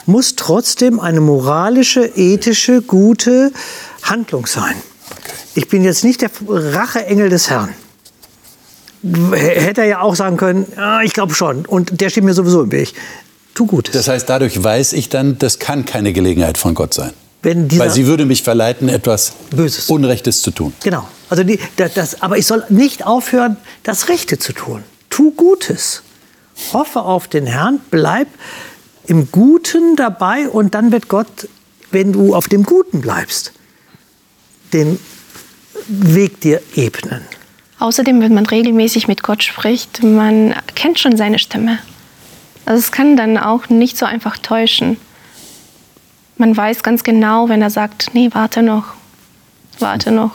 [0.06, 3.52] muss trotzdem eine moralische, ethische, gute
[4.02, 4.74] Handlung sein.
[5.54, 7.70] Ich bin jetzt nicht der Racheengel des Herrn.
[9.32, 11.64] hätte er ja auch sagen können, ja, ich glaube schon.
[11.64, 12.92] Und der steht mir sowieso im Weg.
[13.54, 13.94] Tu Gutes.
[13.94, 17.12] Das heißt, dadurch weiß ich dann, das kann keine Gelegenheit von Gott sein.
[17.42, 19.88] Weil sie würde mich verleiten, etwas Böses.
[19.90, 20.72] Unrechtes zu tun.
[20.82, 21.06] Genau.
[21.28, 24.82] Also die, das, aber ich soll nicht aufhören, das Rechte zu tun.
[25.10, 26.02] Tu Gutes.
[26.72, 28.28] Hoffe auf den Herrn, bleib
[29.06, 31.48] im Guten dabei und dann wird Gott,
[31.90, 33.52] wenn du auf dem Guten bleibst,
[34.72, 34.98] den
[35.88, 37.22] Weg dir ebnen.
[37.78, 41.78] Außerdem, wenn man regelmäßig mit Gott spricht, man kennt schon seine Stimme.
[42.64, 44.96] Also es kann dann auch nicht so einfach täuschen.
[46.38, 48.94] Man weiß ganz genau, wenn er sagt, nee, warte noch,
[49.78, 50.32] warte noch.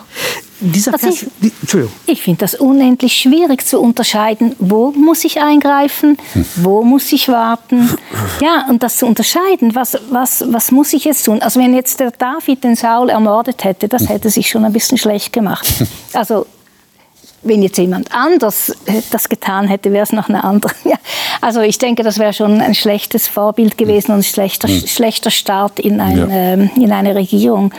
[0.62, 1.94] Dieser Also Vers, ich- Entschuldigung.
[2.06, 6.18] Ich finde das unendlich schwierig zu unterscheiden, wo muss ich eingreifen,
[6.58, 7.90] wo muss ich warten.
[8.42, 11.42] Ja, und das zu unterscheiden, was, was, was muss ich jetzt tun?
[11.42, 14.98] Also wenn jetzt der David den Saul ermordet hätte, das hätte sich schon ein bisschen
[14.98, 15.68] schlecht gemacht.
[16.14, 16.46] Also
[17.42, 20.74] wenn jetzt jemand anders äh, das getan hätte, wäre es noch eine andere.
[20.84, 20.96] Ja.
[21.42, 25.80] Also ich denke, das wäre schon ein schlechtes Vorbild gewesen und ein schlechter, schlechter Start
[25.80, 26.28] in, ein, Ja.
[26.30, 27.74] ähm, in eine Regierung.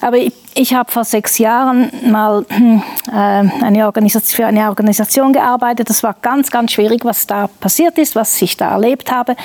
[0.00, 5.90] Aber ich, ich habe vor sechs Jahren mal äh, eine Organisation, für eine Organisation gearbeitet.
[5.90, 9.36] Das war ganz, ganz schwierig, was da passiert ist, was ich da erlebt habe.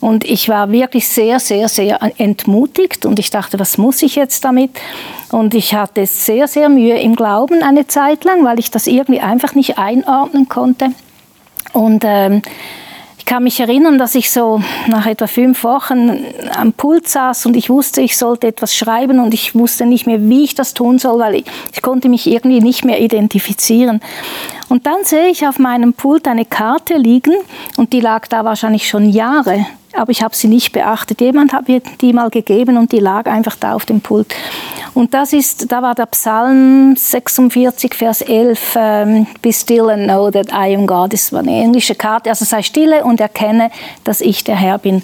[0.00, 4.44] Und ich war wirklich sehr, sehr, sehr entmutigt und ich dachte, was muss ich jetzt
[4.44, 4.70] damit?
[5.30, 9.20] Und ich hatte sehr, sehr Mühe im Glauben eine Zeit lang, weil ich das irgendwie
[9.20, 10.90] einfach nicht einordnen konnte.
[11.72, 12.42] Und ähm,
[13.28, 16.24] kann mich erinnern, dass ich so nach etwa fünf Wochen
[16.56, 20.30] am Pult saß und ich wusste, ich sollte etwas schreiben und ich wusste nicht mehr,
[20.30, 24.00] wie ich das tun soll, weil ich, ich konnte mich irgendwie nicht mehr identifizieren.
[24.70, 27.34] Und dann sehe ich auf meinem Pult eine Karte liegen
[27.76, 31.20] und die lag da wahrscheinlich schon Jahre, aber ich habe sie nicht beachtet.
[31.20, 34.34] Jemand hat mir die mal gegeben und die lag einfach da auf dem Pult.
[34.94, 40.30] Und das ist, da war der Psalm 46, Vers 11, ähm, Be still and know
[40.30, 41.12] that I am God.
[41.12, 43.70] Das war eine englische Karte, also sei stille und erkenne,
[44.04, 45.02] dass ich der Herr bin.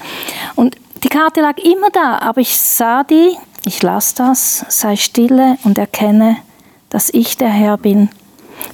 [0.55, 5.59] Und die Karte lag immer da, aber ich sah die, ich las das, sei stille
[5.65, 6.37] und erkenne,
[6.91, 8.09] dass ich der Herr bin.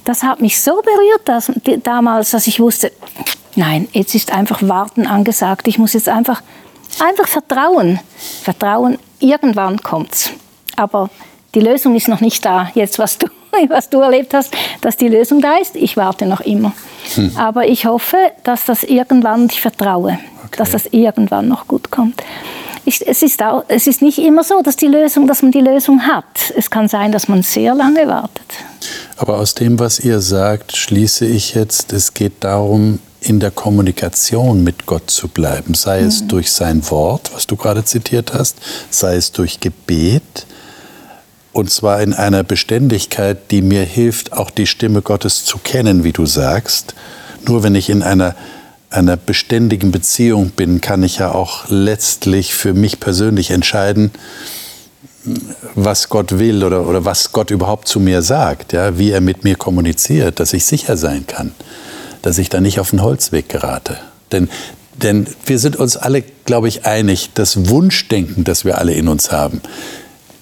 [0.05, 1.51] Das hat mich so berührt dass,
[1.83, 2.91] damals, dass ich wusste,
[3.55, 5.67] nein, jetzt ist einfach Warten angesagt.
[5.67, 6.41] Ich muss jetzt einfach,
[6.99, 7.99] einfach vertrauen.
[8.43, 10.31] Vertrauen, irgendwann kommt's.
[10.75, 11.09] Aber
[11.53, 12.69] die Lösung ist noch nicht da.
[12.75, 13.27] Jetzt, was du,
[13.69, 16.73] was du erlebt hast, dass die Lösung da ist, ich warte noch immer.
[17.35, 20.19] Aber ich hoffe, dass das irgendwann, ich vertraue,
[20.57, 22.21] dass das irgendwann noch gut kommt.
[22.83, 25.61] Ich, es, ist auch, es ist nicht immer so, dass, die Lösung, dass man die
[25.61, 26.51] Lösung hat.
[26.55, 28.45] Es kann sein, dass man sehr lange wartet.
[29.17, 34.63] Aber aus dem, was ihr sagt, schließe ich jetzt, es geht darum, in der Kommunikation
[34.63, 38.57] mit Gott zu bleiben, sei es durch sein Wort, was du gerade zitiert hast,
[38.89, 40.47] sei es durch Gebet,
[41.53, 46.13] und zwar in einer Beständigkeit, die mir hilft, auch die Stimme Gottes zu kennen, wie
[46.13, 46.95] du sagst.
[47.45, 48.35] Nur wenn ich in einer,
[48.89, 54.11] einer beständigen Beziehung bin, kann ich ja auch letztlich für mich persönlich entscheiden,
[55.75, 59.43] was Gott will oder, oder was Gott überhaupt zu mir sagt, ja, wie er mit
[59.43, 61.51] mir kommuniziert, dass ich sicher sein kann,
[62.21, 63.97] dass ich da nicht auf den Holzweg gerate.
[64.31, 64.49] Denn,
[64.95, 69.31] denn wir sind uns alle, glaube ich, einig, das Wunschdenken, das wir alle in uns
[69.31, 69.61] haben,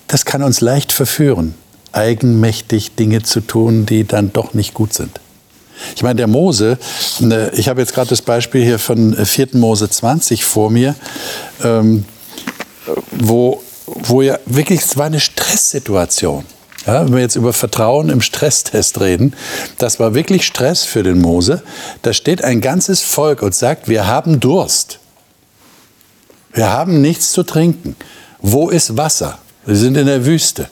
[0.10, 1.54] das kann uns leicht verführen,
[1.94, 5.22] eigenmächtig Dinge zu tun, die dann doch nicht gut sind.
[5.96, 6.78] Ich meine, der Mose,
[7.20, 9.50] ne, ich habe jetzt gerade das Beispiel hier von 4.
[9.54, 10.96] Mose 20 vor mir,
[11.64, 12.04] ähm,
[13.12, 16.44] wo, wo ja wirklich, es war eine Stresssituation.
[16.86, 19.36] Ja, wenn wir jetzt über Vertrauen im Stresstest reden,
[19.78, 21.62] das war wirklich Stress für den Mose.
[22.02, 25.00] Da steht ein ganzes Volk und sagt, wir haben Durst.
[26.52, 27.96] Wir haben nichts zu trinken.
[28.40, 29.38] Wo ist Wasser?
[29.70, 30.68] Wir sind in der Wüste.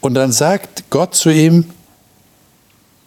[0.00, 1.64] Und dann sagt Gott zu ihm,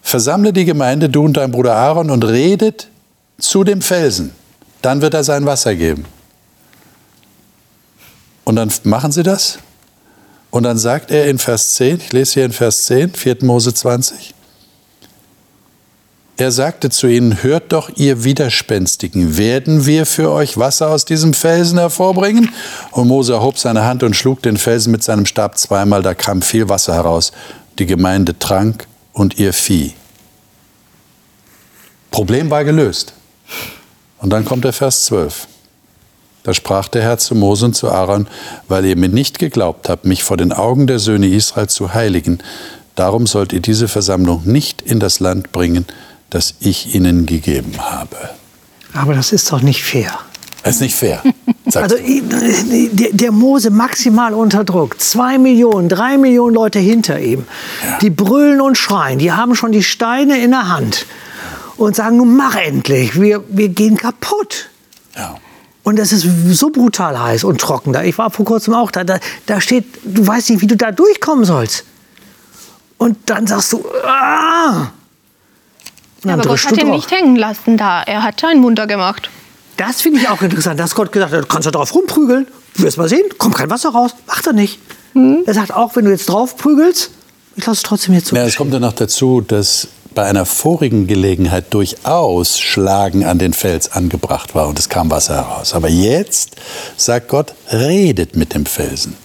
[0.01, 2.89] versammle die Gemeinde, du und dein Bruder Aaron, und redet
[3.37, 4.35] zu dem Felsen.
[4.81, 6.03] Dann wird er sein Wasser geben.
[8.43, 9.59] Und dann machen sie das.
[10.49, 13.37] Und dann sagt er in Vers 10, ich lese hier in Vers 10, 4.
[13.43, 14.34] Mose 20,
[16.37, 21.33] er sagte zu ihnen, hört doch ihr Widerspenstigen, werden wir für euch Wasser aus diesem
[21.33, 22.49] Felsen hervorbringen?
[22.91, 26.41] Und Mose erhob seine Hand und schlug den Felsen mit seinem Stab zweimal, da kam
[26.41, 27.31] viel Wasser heraus.
[27.79, 29.93] Die Gemeinde trank und ihr Vieh.
[32.11, 33.13] Problem war gelöst.
[34.19, 35.47] Und dann kommt der Vers 12.
[36.43, 38.27] Da sprach der Herr zu Mose und zu Aaron,
[38.67, 42.39] weil ihr mir nicht geglaubt habt, mich vor den Augen der Söhne Israel zu heiligen,
[42.95, 45.85] darum sollt ihr diese Versammlung nicht in das Land bringen,
[46.35, 48.17] das ich ihnen gegeben habe.
[48.93, 50.19] Aber das ist doch nicht fair.
[50.63, 51.23] Das ist nicht fair.
[51.73, 55.01] Also der, der, Mose maximal unter Druck.
[55.01, 57.45] Zwei Millionen, drei Millionen Leute hinter ihm.
[57.83, 57.97] Ja.
[57.97, 59.17] Die brüllen und schreien.
[59.17, 61.07] Die haben schon die Steine in der Hand
[61.75, 63.19] und sagen, nun mach endlich.
[63.19, 64.69] Wir, wir gehen kaputt.
[65.17, 65.37] Ja.
[65.81, 68.03] Und es ist so brutal heiß und trocken da.
[68.03, 69.03] Ich war vor kurzem auch da.
[69.03, 69.17] Da,
[69.47, 71.83] da steht, du weißt nicht, wie du da durchkommen sollst.
[72.99, 74.91] Und dann sagst du, ah!
[76.25, 78.03] Ja, aber Gott hat ihn nicht hängen lassen da.
[78.03, 79.29] Er hat ein Wunder gemacht.
[79.77, 82.47] Das finde ich auch interessant, dass Gott gesagt hat, du kannst da drauf rumprügeln.
[82.75, 84.11] Du wirst mal sehen, kommt kein Wasser raus.
[84.27, 84.79] Macht er nicht.
[85.13, 85.43] Mhm.
[85.45, 87.11] Er sagt auch, wenn du jetzt drauf prügelst,
[87.55, 88.35] ich lasse es trotzdem hier zu.
[88.35, 93.53] Ja, es kommt ja noch dazu, dass bei einer vorigen Gelegenheit durchaus Schlagen an den
[93.53, 95.73] Fels angebracht war und es kam Wasser heraus.
[95.73, 96.55] Aber jetzt
[96.95, 99.15] sagt Gott, redet mit dem Felsen.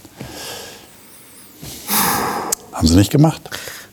[2.72, 3.42] Haben sie nicht gemacht?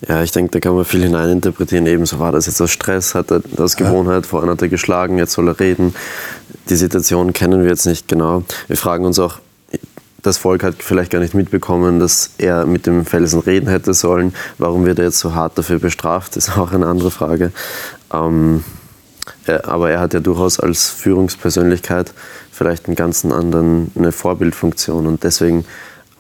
[0.07, 1.87] Ja, ich denke, da kann man viel hineininterpretieren.
[1.87, 4.29] Ebenso war das jetzt aus Stress, hat er das Gewohnheit, ja.
[4.29, 5.95] vorhin hat er geschlagen, jetzt soll er reden.
[6.69, 8.43] Die Situation kennen wir jetzt nicht genau.
[8.67, 9.39] Wir fragen uns auch,
[10.21, 14.33] das Volk hat vielleicht gar nicht mitbekommen, dass er mit dem Felsen reden hätte sollen.
[14.57, 17.51] Warum wird er jetzt so hart dafür bestraft, ist auch eine andere Frage.
[18.13, 18.63] Ähm,
[19.45, 22.13] er, aber er hat ja durchaus als Führungspersönlichkeit
[22.51, 25.65] vielleicht einen ganz anderen, eine Vorbildfunktion und deswegen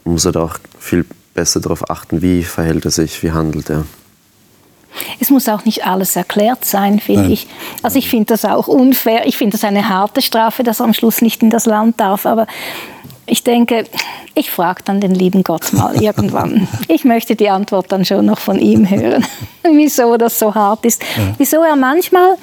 [0.03, 1.05] muss er da auch viel
[1.37, 3.85] besser darauf achten, wie verhält er sich, wie handelt er.
[5.19, 7.47] Es muss auch nicht alles erklärt sein, finde ich.
[7.83, 9.27] Also ich finde das auch unfair.
[9.27, 12.25] Ich finde das eine harte Strafe, dass er am Schluss nicht in das Land darf.
[12.25, 12.47] Aber
[13.27, 13.85] ich denke,
[14.33, 16.67] ich frage dann den lieben Gott mal irgendwann.
[16.87, 19.23] Ich möchte die Antwort dann schon noch von ihm hören,
[19.63, 21.03] wieso das so hart ist.
[21.37, 22.37] Wieso er manchmal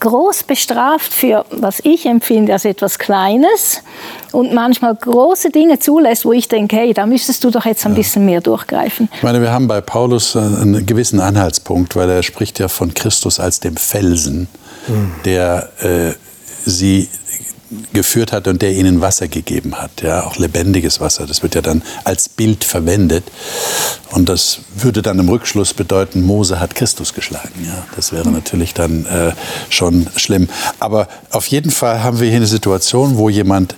[0.00, 3.82] groß bestraft für, was ich empfinde als etwas Kleines
[4.32, 7.92] und manchmal große Dinge zulässt, wo ich denke, hey, da müsstest du doch jetzt ein
[7.92, 7.98] ja.
[7.98, 9.08] bisschen mehr durchgreifen.
[9.14, 13.40] Ich meine, wir haben bei Paulus einen gewissen Anhaltspunkt, weil er spricht ja von Christus
[13.40, 14.48] als dem Felsen,
[14.88, 15.12] mhm.
[15.24, 16.14] der äh,
[16.64, 17.08] sie
[17.92, 21.26] geführt hat und der ihnen Wasser gegeben hat, ja, auch lebendiges Wasser.
[21.26, 23.24] Das wird ja dann als Bild verwendet
[24.10, 27.64] und das würde dann im Rückschluss bedeuten, Mose hat Christus geschlagen.
[27.64, 29.32] Ja, das wäre natürlich dann äh,
[29.70, 30.48] schon schlimm.
[30.78, 33.76] Aber auf jeden Fall haben wir hier eine Situation, wo jemand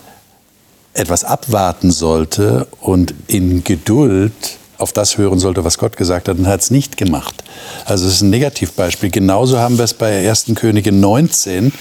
[0.94, 4.32] etwas abwarten sollte und in Geduld
[4.78, 7.42] auf das hören sollte, was Gott gesagt hat, und hat es nicht gemacht.
[7.84, 9.10] Also es ist ein Negativbeispiel.
[9.10, 10.46] Genauso haben wir es bei 1.
[10.54, 11.72] Könige 19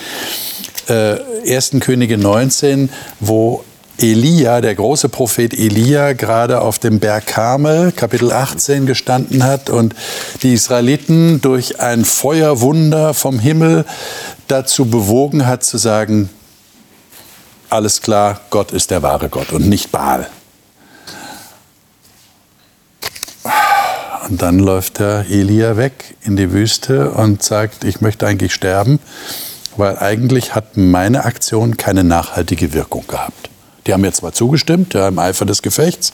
[0.87, 1.71] äh, 1.
[1.79, 3.63] Könige 19, wo
[3.97, 9.95] Elia, der große Prophet Elia, gerade auf dem Berg Karmel, Kapitel 18, gestanden hat und
[10.43, 13.85] die Israeliten durch ein Feuerwunder vom Himmel
[14.47, 16.29] dazu bewogen hat zu sagen,
[17.69, 20.27] alles klar, Gott ist der wahre Gott und nicht Baal.
[24.27, 28.99] Und dann läuft der Elia weg in die Wüste und sagt, ich möchte eigentlich sterben
[29.77, 33.49] weil eigentlich hat meine Aktion keine nachhaltige Wirkung gehabt.
[33.85, 36.13] Die haben mir zwar zugestimmt, ja, im Eifer des Gefechts,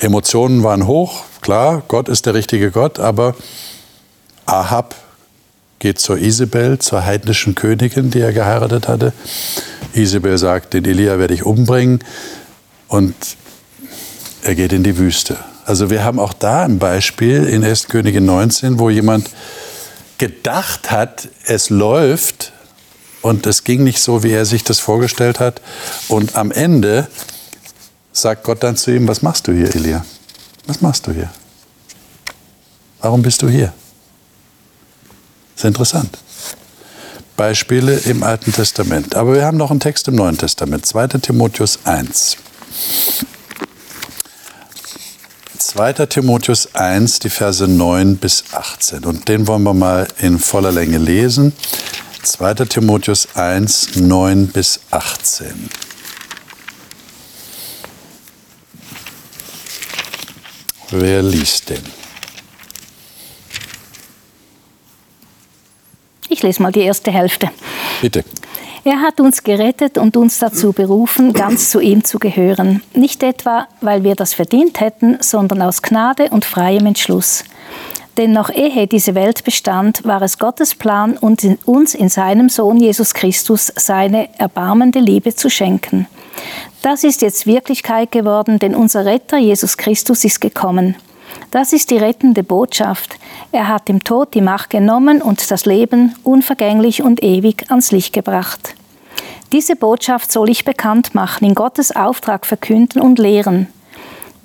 [0.00, 3.34] Emotionen waren hoch, klar, Gott ist der richtige Gott, aber
[4.44, 4.94] Ahab
[5.78, 9.12] geht zur Isabel, zur heidnischen Königin, die er geheiratet hatte.
[9.92, 12.00] Isabel sagt, den Elia werde ich umbringen
[12.88, 13.14] und
[14.42, 15.36] er geht in die Wüste.
[15.64, 17.88] Also wir haben auch da ein Beispiel in 1.
[17.88, 19.30] Könige 19, wo jemand
[20.18, 22.52] gedacht hat, es läuft,
[23.26, 25.60] und es ging nicht so, wie er sich das vorgestellt hat.
[26.08, 27.08] Und am Ende
[28.12, 30.04] sagt Gott dann zu ihm, was machst du hier, Elia?
[30.66, 31.30] Was machst du hier?
[33.00, 33.72] Warum bist du hier?
[35.54, 36.18] Das ist interessant.
[37.36, 39.16] Beispiele im Alten Testament.
[39.16, 41.08] Aber wir haben noch einen Text im Neuen Testament, 2.
[41.18, 42.36] Timotheus 1.
[45.58, 45.92] 2.
[46.06, 49.04] Timotheus 1, die Verse 9 bis 18.
[49.04, 51.52] Und den wollen wir mal in voller Länge lesen.
[52.26, 52.54] 2.
[52.66, 55.70] Timotheus 1, 9 bis 18.
[60.90, 61.82] Wer liest denn?
[66.28, 67.50] Ich lese mal die erste Hälfte.
[68.02, 68.24] Bitte.
[68.84, 72.82] Er hat uns gerettet und uns dazu berufen, ganz zu ihm zu gehören.
[72.94, 77.44] Nicht etwa, weil wir das verdient hätten, sondern aus Gnade und freiem Entschluss.
[78.16, 83.12] Denn noch ehe diese Welt bestand, war es Gottes Plan, uns in seinem Sohn Jesus
[83.12, 86.06] Christus seine erbarmende Liebe zu schenken.
[86.82, 90.96] Das ist jetzt Wirklichkeit geworden, denn unser Retter Jesus Christus ist gekommen.
[91.50, 93.18] Das ist die rettende Botschaft.
[93.52, 98.12] Er hat dem Tod die Macht genommen und das Leben unvergänglich und ewig ans Licht
[98.12, 98.74] gebracht.
[99.52, 103.68] Diese Botschaft soll ich bekannt machen, in Gottes Auftrag verkünden und lehren.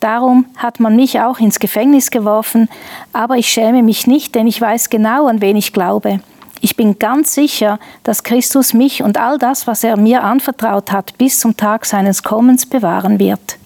[0.02, 2.68] Darum hat man mich auch ins Gefängnis geworfen,
[3.14, 6.20] aber ich schäme mich nicht, denn ich weiß genau, an wen ich glaube.
[6.60, 11.18] Ich bin ganz sicher, dass Christus mich und all das, was er mir anvertraut hat,
[11.20, 13.58] bis zum Tag seines Kommens bewahren wird.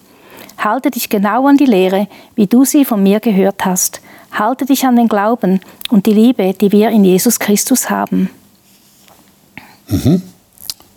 [0.57, 4.01] Halte dich genau an die Lehre, wie du sie von mir gehört hast.
[4.33, 8.29] Halte dich an den Glauben und die Liebe, die wir in Jesus Christus haben.
[9.88, 10.21] Mhm.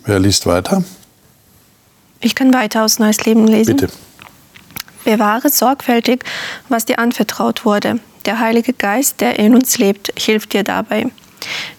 [0.05, 0.83] Wer liest weiter?
[2.21, 3.77] Ich kann weiter aus Neues Leben lesen.
[3.77, 3.93] Bitte.
[5.09, 6.23] Bewahre sorgfältig,
[6.69, 7.99] was dir anvertraut wurde.
[8.27, 11.07] Der Heilige Geist, der in uns lebt, hilft dir dabei.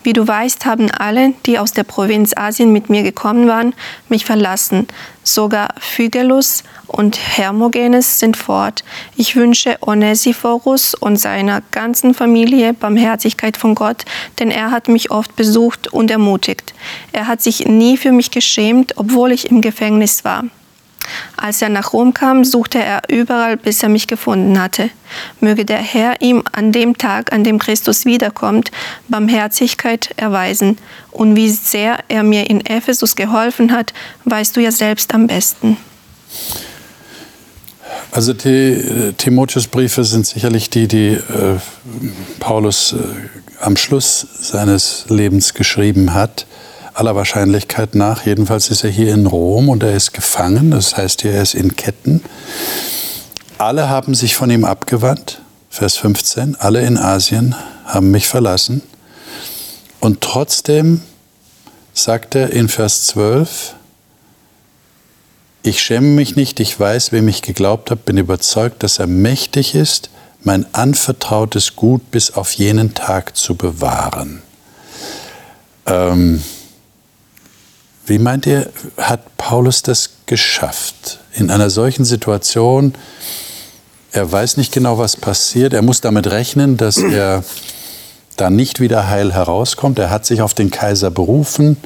[0.02, 3.76] Wie du weißt, haben alle, die aus der Provinz Asien mit mir gekommen waren,
[4.08, 4.88] mich verlassen.
[5.22, 8.84] Sogar Phygelus und Hermogenes sind fort.
[9.16, 14.06] Ich wünsche Onesiphorus und seiner ganzen Familie Barmherzigkeit von Gott,
[14.40, 16.74] denn er hat mich oft besucht und ermutigt.
[17.12, 20.46] Er hat sich nie für mich geschämt, obwohl ich im Gefängnis war.
[21.38, 24.89] Als er nach Rom kam, suchte er überall, bis er mich gefunden hatte.
[25.39, 28.72] Möge der Herr ihm an dem Tag, an dem Christus wiederkommt,
[29.07, 30.78] Barmherzigkeit erweisen.
[31.11, 33.93] Und wie sehr er mir in Ephesus geholfen hat,
[34.26, 35.78] weißt du ja selbst am besten.
[38.11, 41.20] Also die äh, Timotheusbriefe sind sicherlich die, die äh,
[42.39, 42.97] Paulus äh,
[43.61, 46.45] am Schluss seines Lebens geschrieben hat
[46.94, 48.26] aller Wahrscheinlichkeit nach.
[48.26, 51.76] Jedenfalls ist er hier in Rom und er ist gefangen, das heißt, er ist in
[51.76, 52.22] Ketten.
[53.58, 58.82] Alle haben sich von ihm abgewandt, Vers 15, alle in Asien haben mich verlassen.
[60.00, 61.02] Und trotzdem
[61.94, 63.76] sagt er in Vers 12,
[65.62, 69.76] ich schäme mich nicht, ich weiß, wem ich geglaubt habe, bin überzeugt, dass er mächtig
[69.76, 70.10] ist,
[70.42, 74.42] mein anvertrautes Gut bis auf jenen Tag zu bewahren.
[75.86, 76.42] Ähm,
[78.10, 81.20] wie meint ihr, hat Paulus das geschafft?
[81.34, 82.93] In einer solchen Situation,
[84.12, 87.43] er weiß nicht genau, was passiert, er muss damit rechnen, dass er
[88.36, 89.99] da nicht wieder heil herauskommt.
[89.99, 91.78] Er hat sich auf den Kaiser berufen.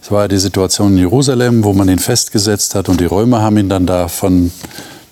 [0.00, 3.56] Es war die Situation in Jerusalem, wo man ihn festgesetzt hat und die Römer haben
[3.56, 4.52] ihn dann da von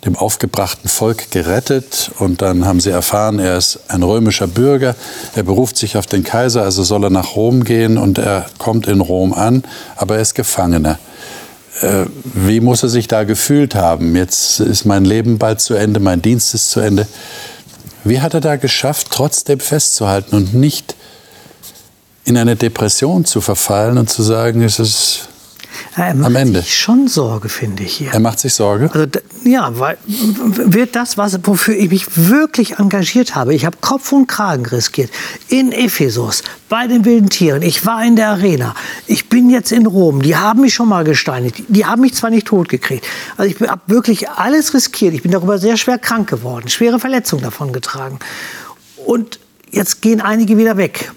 [0.04, 4.96] dem aufgebrachten Volk gerettet und dann haben sie erfahren, er ist ein römischer Bürger,
[5.34, 8.86] er beruft sich auf den Kaiser, also soll er nach Rom gehen und er kommt
[8.86, 9.62] in Rom an,
[9.96, 10.98] aber er ist Gefangener.
[11.82, 14.16] Äh, wie muss er sich da gefühlt haben?
[14.16, 17.06] Jetzt ist mein Leben bald zu Ende, mein Dienst ist zu Ende.
[18.04, 20.94] Wie hat er da geschafft, trotzdem festzuhalten und nicht
[22.24, 25.28] in eine Depression zu verfallen und zu sagen, es ist
[25.96, 26.60] ja, er macht am Ende.
[26.60, 28.12] sich schon Sorge, finde ich hier.
[28.12, 28.90] Er macht sich Sorge?
[28.92, 29.06] Also,
[29.44, 34.28] ja, weil wird das, was, wofür ich mich wirklich engagiert habe, ich habe Kopf und
[34.28, 35.10] Kragen riskiert,
[35.48, 38.74] in Ephesus, bei den wilden Tieren, ich war in der Arena,
[39.06, 42.30] ich bin jetzt in Rom, die haben mich schon mal gesteinigt, die haben mich zwar
[42.30, 43.04] nicht tot gekriegt,
[43.36, 47.42] also ich habe wirklich alles riskiert, ich bin darüber sehr schwer krank geworden, schwere Verletzungen
[47.42, 48.20] davon getragen.
[49.06, 51.10] Und jetzt gehen einige wieder weg.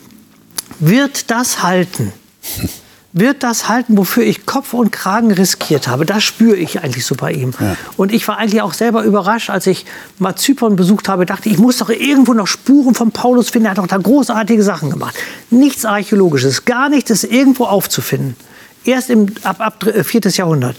[0.80, 2.11] Wird das halten?
[3.14, 6.05] wird das halten, wofür ich Kopf und Kragen riskiert habe.
[6.05, 7.51] Das spüre ich eigentlich so bei ihm.
[7.59, 7.78] Ja.
[7.95, 9.86] Und ich war eigentlich auch selber überrascht, als ich
[10.18, 13.68] mal Zypern besucht habe, dachte ich, muss doch irgendwo noch Spuren von Paulus finden.
[13.68, 15.16] Er hat doch da großartige Sachen gemacht.
[15.51, 18.36] Nichts Archäologisches, gar nichts ist irgendwo aufzufinden.
[18.84, 20.26] Erst im, ab, ab 4.
[20.26, 20.76] Äh, Jahrhundert.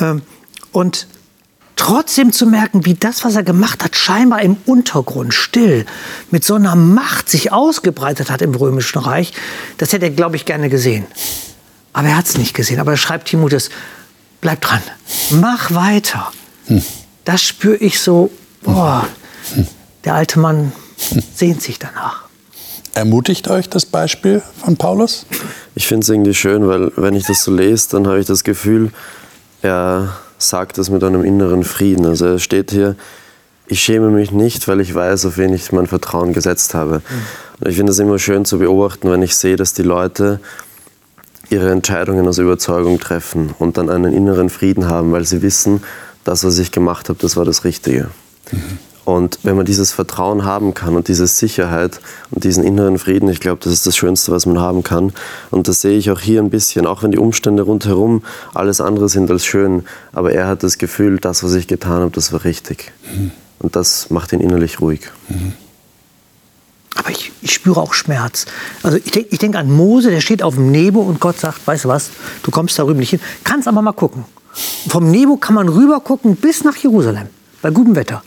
[0.00, 0.22] Ähm,
[0.70, 1.08] und
[1.74, 5.86] trotzdem zu merken, wie das, was er gemacht hat, scheinbar im Untergrund still
[6.30, 9.32] mit so einer Macht sich ausgebreitet hat im Römischen Reich,
[9.78, 11.04] das hätte er, glaube ich, gerne gesehen.
[11.94, 12.80] Aber er hat es nicht gesehen.
[12.80, 13.70] Aber er schreibt Timotheus,
[14.42, 14.82] bleib dran,
[15.30, 16.30] mach weiter.
[16.66, 16.82] Hm.
[17.24, 18.30] Das spüre ich so,
[18.62, 19.08] boah,
[19.54, 19.66] hm.
[20.04, 20.72] der alte Mann
[21.08, 21.22] hm.
[21.34, 22.24] sehnt sich danach.
[22.92, 25.26] Ermutigt euch das Beispiel von Paulus?
[25.74, 28.44] Ich finde es irgendwie schön, weil wenn ich das so lese, dann habe ich das
[28.44, 28.92] Gefühl,
[29.62, 32.06] er sagt das mit einem inneren Frieden.
[32.06, 32.94] Also er steht hier,
[33.66, 37.02] ich schäme mich nicht, weil ich weiß, auf wen ich mein Vertrauen gesetzt habe.
[37.60, 40.38] Und ich finde es immer schön zu beobachten, wenn ich sehe, dass die Leute
[41.50, 45.82] ihre Entscheidungen aus Überzeugung treffen und dann einen inneren Frieden haben, weil sie wissen,
[46.24, 48.08] das, was ich gemacht habe, das war das Richtige.
[48.50, 48.78] Mhm.
[49.04, 53.40] Und wenn man dieses Vertrauen haben kann und diese Sicherheit und diesen inneren Frieden, ich
[53.40, 55.12] glaube, das ist das Schönste, was man haben kann.
[55.50, 58.22] Und das sehe ich auch hier ein bisschen, auch wenn die Umstände rundherum
[58.54, 59.84] alles andere sind als schön.
[60.12, 62.92] Aber er hat das Gefühl, das, was ich getan habe, das war richtig.
[63.14, 63.30] Mhm.
[63.58, 65.02] Und das macht ihn innerlich ruhig.
[65.28, 65.52] Mhm.
[66.94, 68.46] Aber ich, ich, spüre auch Schmerz.
[68.82, 71.84] Also ich denke denk an Mose, der steht auf dem Nebo und Gott sagt, weißt
[71.84, 72.10] du was,
[72.42, 73.20] du kommst da rüben nicht hin.
[73.42, 74.24] Kannst aber mal gucken.
[74.88, 77.26] Vom Nebo kann man rüber gucken bis nach Jerusalem,
[77.62, 78.22] bei gutem Wetter.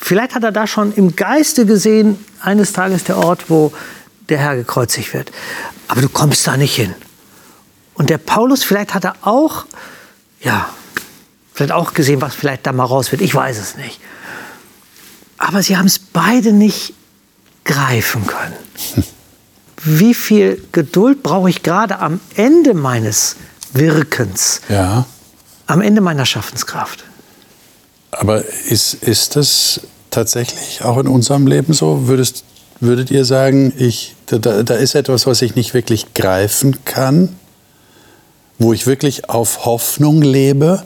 [0.00, 3.72] Vielleicht hat er da schon im Geiste gesehen, eines Tages der Ort, wo
[4.28, 5.32] der Herr gekreuzigt wird.
[5.88, 6.94] Aber du kommst da nicht hin.
[7.94, 9.66] Und der Paulus, vielleicht hat er auch,
[10.40, 10.68] ja,
[11.52, 13.22] vielleicht auch gesehen, was vielleicht da mal raus wird.
[13.22, 14.00] Ich weiß es nicht.
[15.36, 16.94] Aber sie haben es beide nicht
[17.64, 18.54] greifen können.
[19.84, 23.36] wie viel Geduld brauche ich gerade am Ende meines
[23.72, 25.06] Wirkens, Ja.
[25.66, 27.04] am Ende meiner Schaffenskraft.
[28.10, 32.08] Aber ist, ist das tatsächlich auch in unserem Leben so?
[32.08, 32.44] Würdest,
[32.80, 37.36] würdet ihr sagen, ich, da, da ist etwas, was ich nicht wirklich greifen kann,
[38.58, 40.84] wo ich wirklich auf Hoffnung lebe,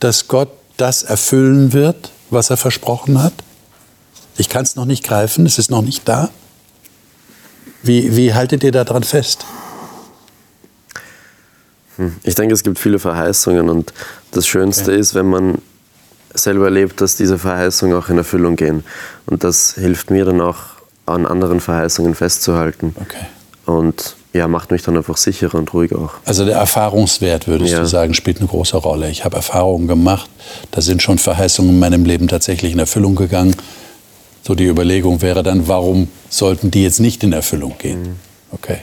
[0.00, 3.32] dass Gott das erfüllen wird, was er versprochen hat?
[4.38, 6.30] Ich kann es noch nicht greifen, es ist noch nicht da.
[7.82, 9.44] Wie, wie haltet ihr daran fest?
[12.24, 13.92] Ich denke, es gibt viele Verheißungen und
[14.32, 15.58] das Schönste ist, wenn man
[16.34, 18.84] selber erlebt, dass diese Verheißungen auch in Erfüllung gehen.
[19.24, 20.56] Und das hilft mir dann auch,
[21.06, 22.94] an anderen Verheißungen festzuhalten.
[23.00, 23.26] Okay.
[23.64, 26.14] Und ja, macht mich dann einfach sicherer und ruhiger auch.
[26.24, 27.78] Also der Erfahrungswert, würdest Ja.
[27.78, 29.08] du sagen, spielt eine große Rolle.
[29.08, 30.28] Ich habe Erfahrungen gemacht,
[30.72, 33.54] da sind schon Verheißungen in meinem Leben tatsächlich in Erfüllung gegangen.
[34.46, 38.14] So die Überlegung wäre dann, warum sollten die jetzt nicht in Erfüllung gehen?
[38.52, 38.78] Okay.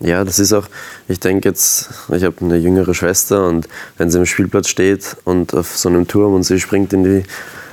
[0.00, 0.66] Ja, das ist auch,
[1.06, 3.68] ich denke jetzt, ich habe eine jüngere Schwester und
[3.98, 7.22] wenn sie am Spielplatz steht und auf so einem Turm und sie springt in die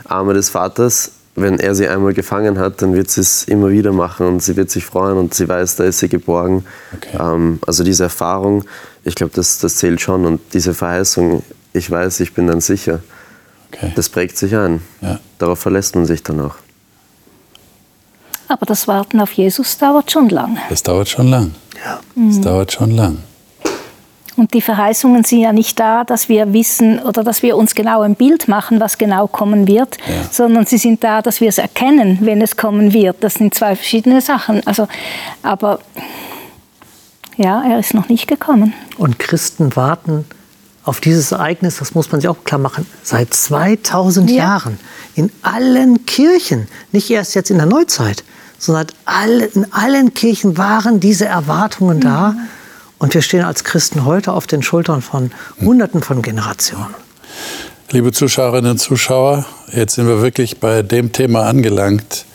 [0.06, 3.92] Arme des Vaters, wenn er sie einmal gefangen hat, dann wird sie es immer wieder
[3.92, 6.66] machen und sie wird sich freuen und sie weiß, da ist sie geborgen.
[6.96, 7.18] Okay.
[7.20, 8.64] Ähm, also diese Erfahrung,
[9.04, 11.42] ich glaube, das, das zählt schon und diese Verheißung,
[11.74, 13.00] ich weiß, ich bin dann sicher,
[13.72, 13.92] okay.
[13.96, 14.82] das prägt sich ein.
[15.02, 15.20] Ja.
[15.38, 16.56] Darauf verlässt man sich dann auch.
[18.48, 20.58] Aber das Warten auf Jesus dauert schon lang.
[20.70, 21.54] Das dauert schon lang.
[21.86, 22.00] Ja.
[22.16, 23.20] Das dauert schon lang.
[24.40, 28.02] Und die Verheißungen sind ja nicht da, dass wir wissen oder dass wir uns genau
[28.02, 30.24] ein Bild machen, was genau kommen wird, Ja.
[30.32, 33.18] sondern sie sind da, dass wir es erkennen, wenn es kommen wird.
[33.22, 34.66] Das sind zwei verschiedene Sachen.
[34.66, 34.88] Also,
[35.44, 35.80] aber
[37.36, 38.74] ja, er ist noch nicht gekommen.
[38.98, 40.26] Und Christen warten
[40.90, 44.38] auf dieses Ereignis, das muss man sich auch klar machen, seit 2000 Ja.
[44.38, 44.80] Jahren
[45.14, 48.24] in allen Kirchen, nicht erst jetzt in der Neuzeit,
[48.58, 52.34] sondern alle, in allen Kirchen waren diese Erwartungen da.
[52.98, 55.32] Und wir stehen als Christen heute auf den Schultern von
[55.62, 56.96] Hunderten von Generationen.
[57.92, 62.26] Liebe Zuschauerinnen und Zuschauer, jetzt sind wir wirklich bei dem Thema angelangt,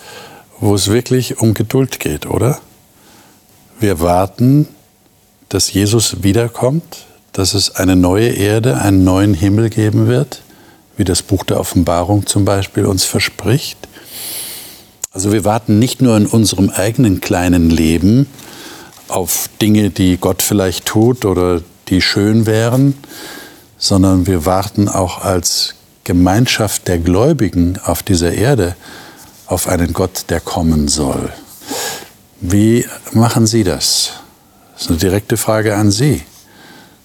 [0.61, 2.61] wo es wirklich um Geduld geht, oder?
[3.81, 4.69] Wir warten,
[5.49, 7.05] dass Jesus wiederkommt,
[7.35, 10.41] dass es eine neue Erde, einen neuen Himmel geben wird,
[10.97, 13.77] wie das Buch der Offenbarung zum Beispiel uns verspricht.
[15.11, 18.27] Also wir warten nicht nur in unserem eigenen kleinen Leben
[19.09, 22.95] auf Dinge, die Gott vielleicht tut oder die schön wären,
[23.79, 25.75] sondern wir warten auch als
[26.05, 28.77] Gemeinschaft der Gläubigen auf dieser Erde
[29.47, 31.33] auf einen Gott, der kommen soll.
[32.41, 34.13] Wie machen Sie das?
[34.75, 36.23] Das ist eine direkte Frage an Sie.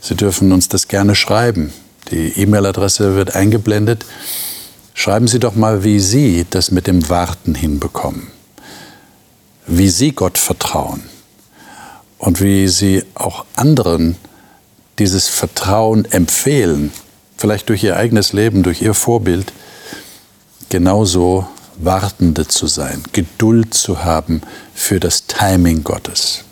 [0.02, 1.74] Sie dürfen uns das gerne schreiben.
[2.12, 4.06] Die E-Mail-Adresse wird eingeblendet.
[4.94, 8.28] Schreiben Sie doch mal, wie Sie das mit dem Warten hinbekommen.
[9.68, 11.04] Wie Sie Gott vertrauen.
[12.18, 14.18] Und wie Sie auch anderen
[14.98, 16.92] dieses Vertrauen empfehlen,
[17.38, 19.54] vielleicht durch Ihr eigenes Leben, durch Ihr Vorbild,
[20.70, 21.48] genauso
[21.78, 24.42] Wartende zu sein, Geduld zu haben
[24.74, 26.44] für das Timing Gottes.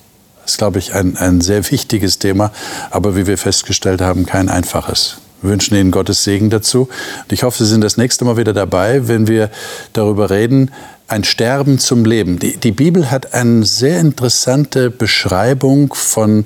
[0.47, 2.53] Ist, glaube ich, ein, ein sehr wichtiges Thema,
[2.89, 5.17] aber wie wir festgestellt haben, kein einfaches.
[5.41, 6.83] Wir wünschen Ihnen Gottes Segen dazu.
[7.23, 9.51] Und ich hoffe, Sie sind das nächste Mal wieder dabei, wenn wir
[9.91, 10.71] darüber reden,
[11.09, 12.39] ein Sterben zum Leben.
[12.39, 16.45] Die, die Bibel hat eine sehr interessante Beschreibung von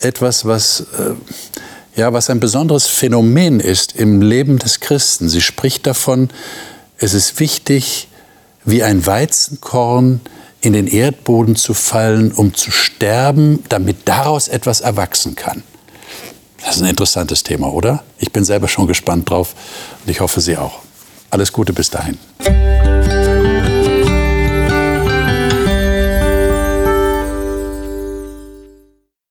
[0.00, 5.28] etwas, was, äh, ja, was ein besonderes Phänomen ist im Leben des Christen.
[5.28, 6.30] Sie spricht davon,
[6.96, 8.08] es ist wichtig,
[8.64, 10.22] wie ein Weizenkorn
[10.60, 15.62] in den Erdboden zu fallen, um zu sterben, damit daraus etwas erwachsen kann.
[16.64, 18.02] Das ist ein interessantes Thema, oder?
[18.18, 19.54] Ich bin selber schon gespannt drauf
[20.04, 20.80] und ich hoffe, Sie auch.
[21.30, 22.18] Alles Gute bis dahin.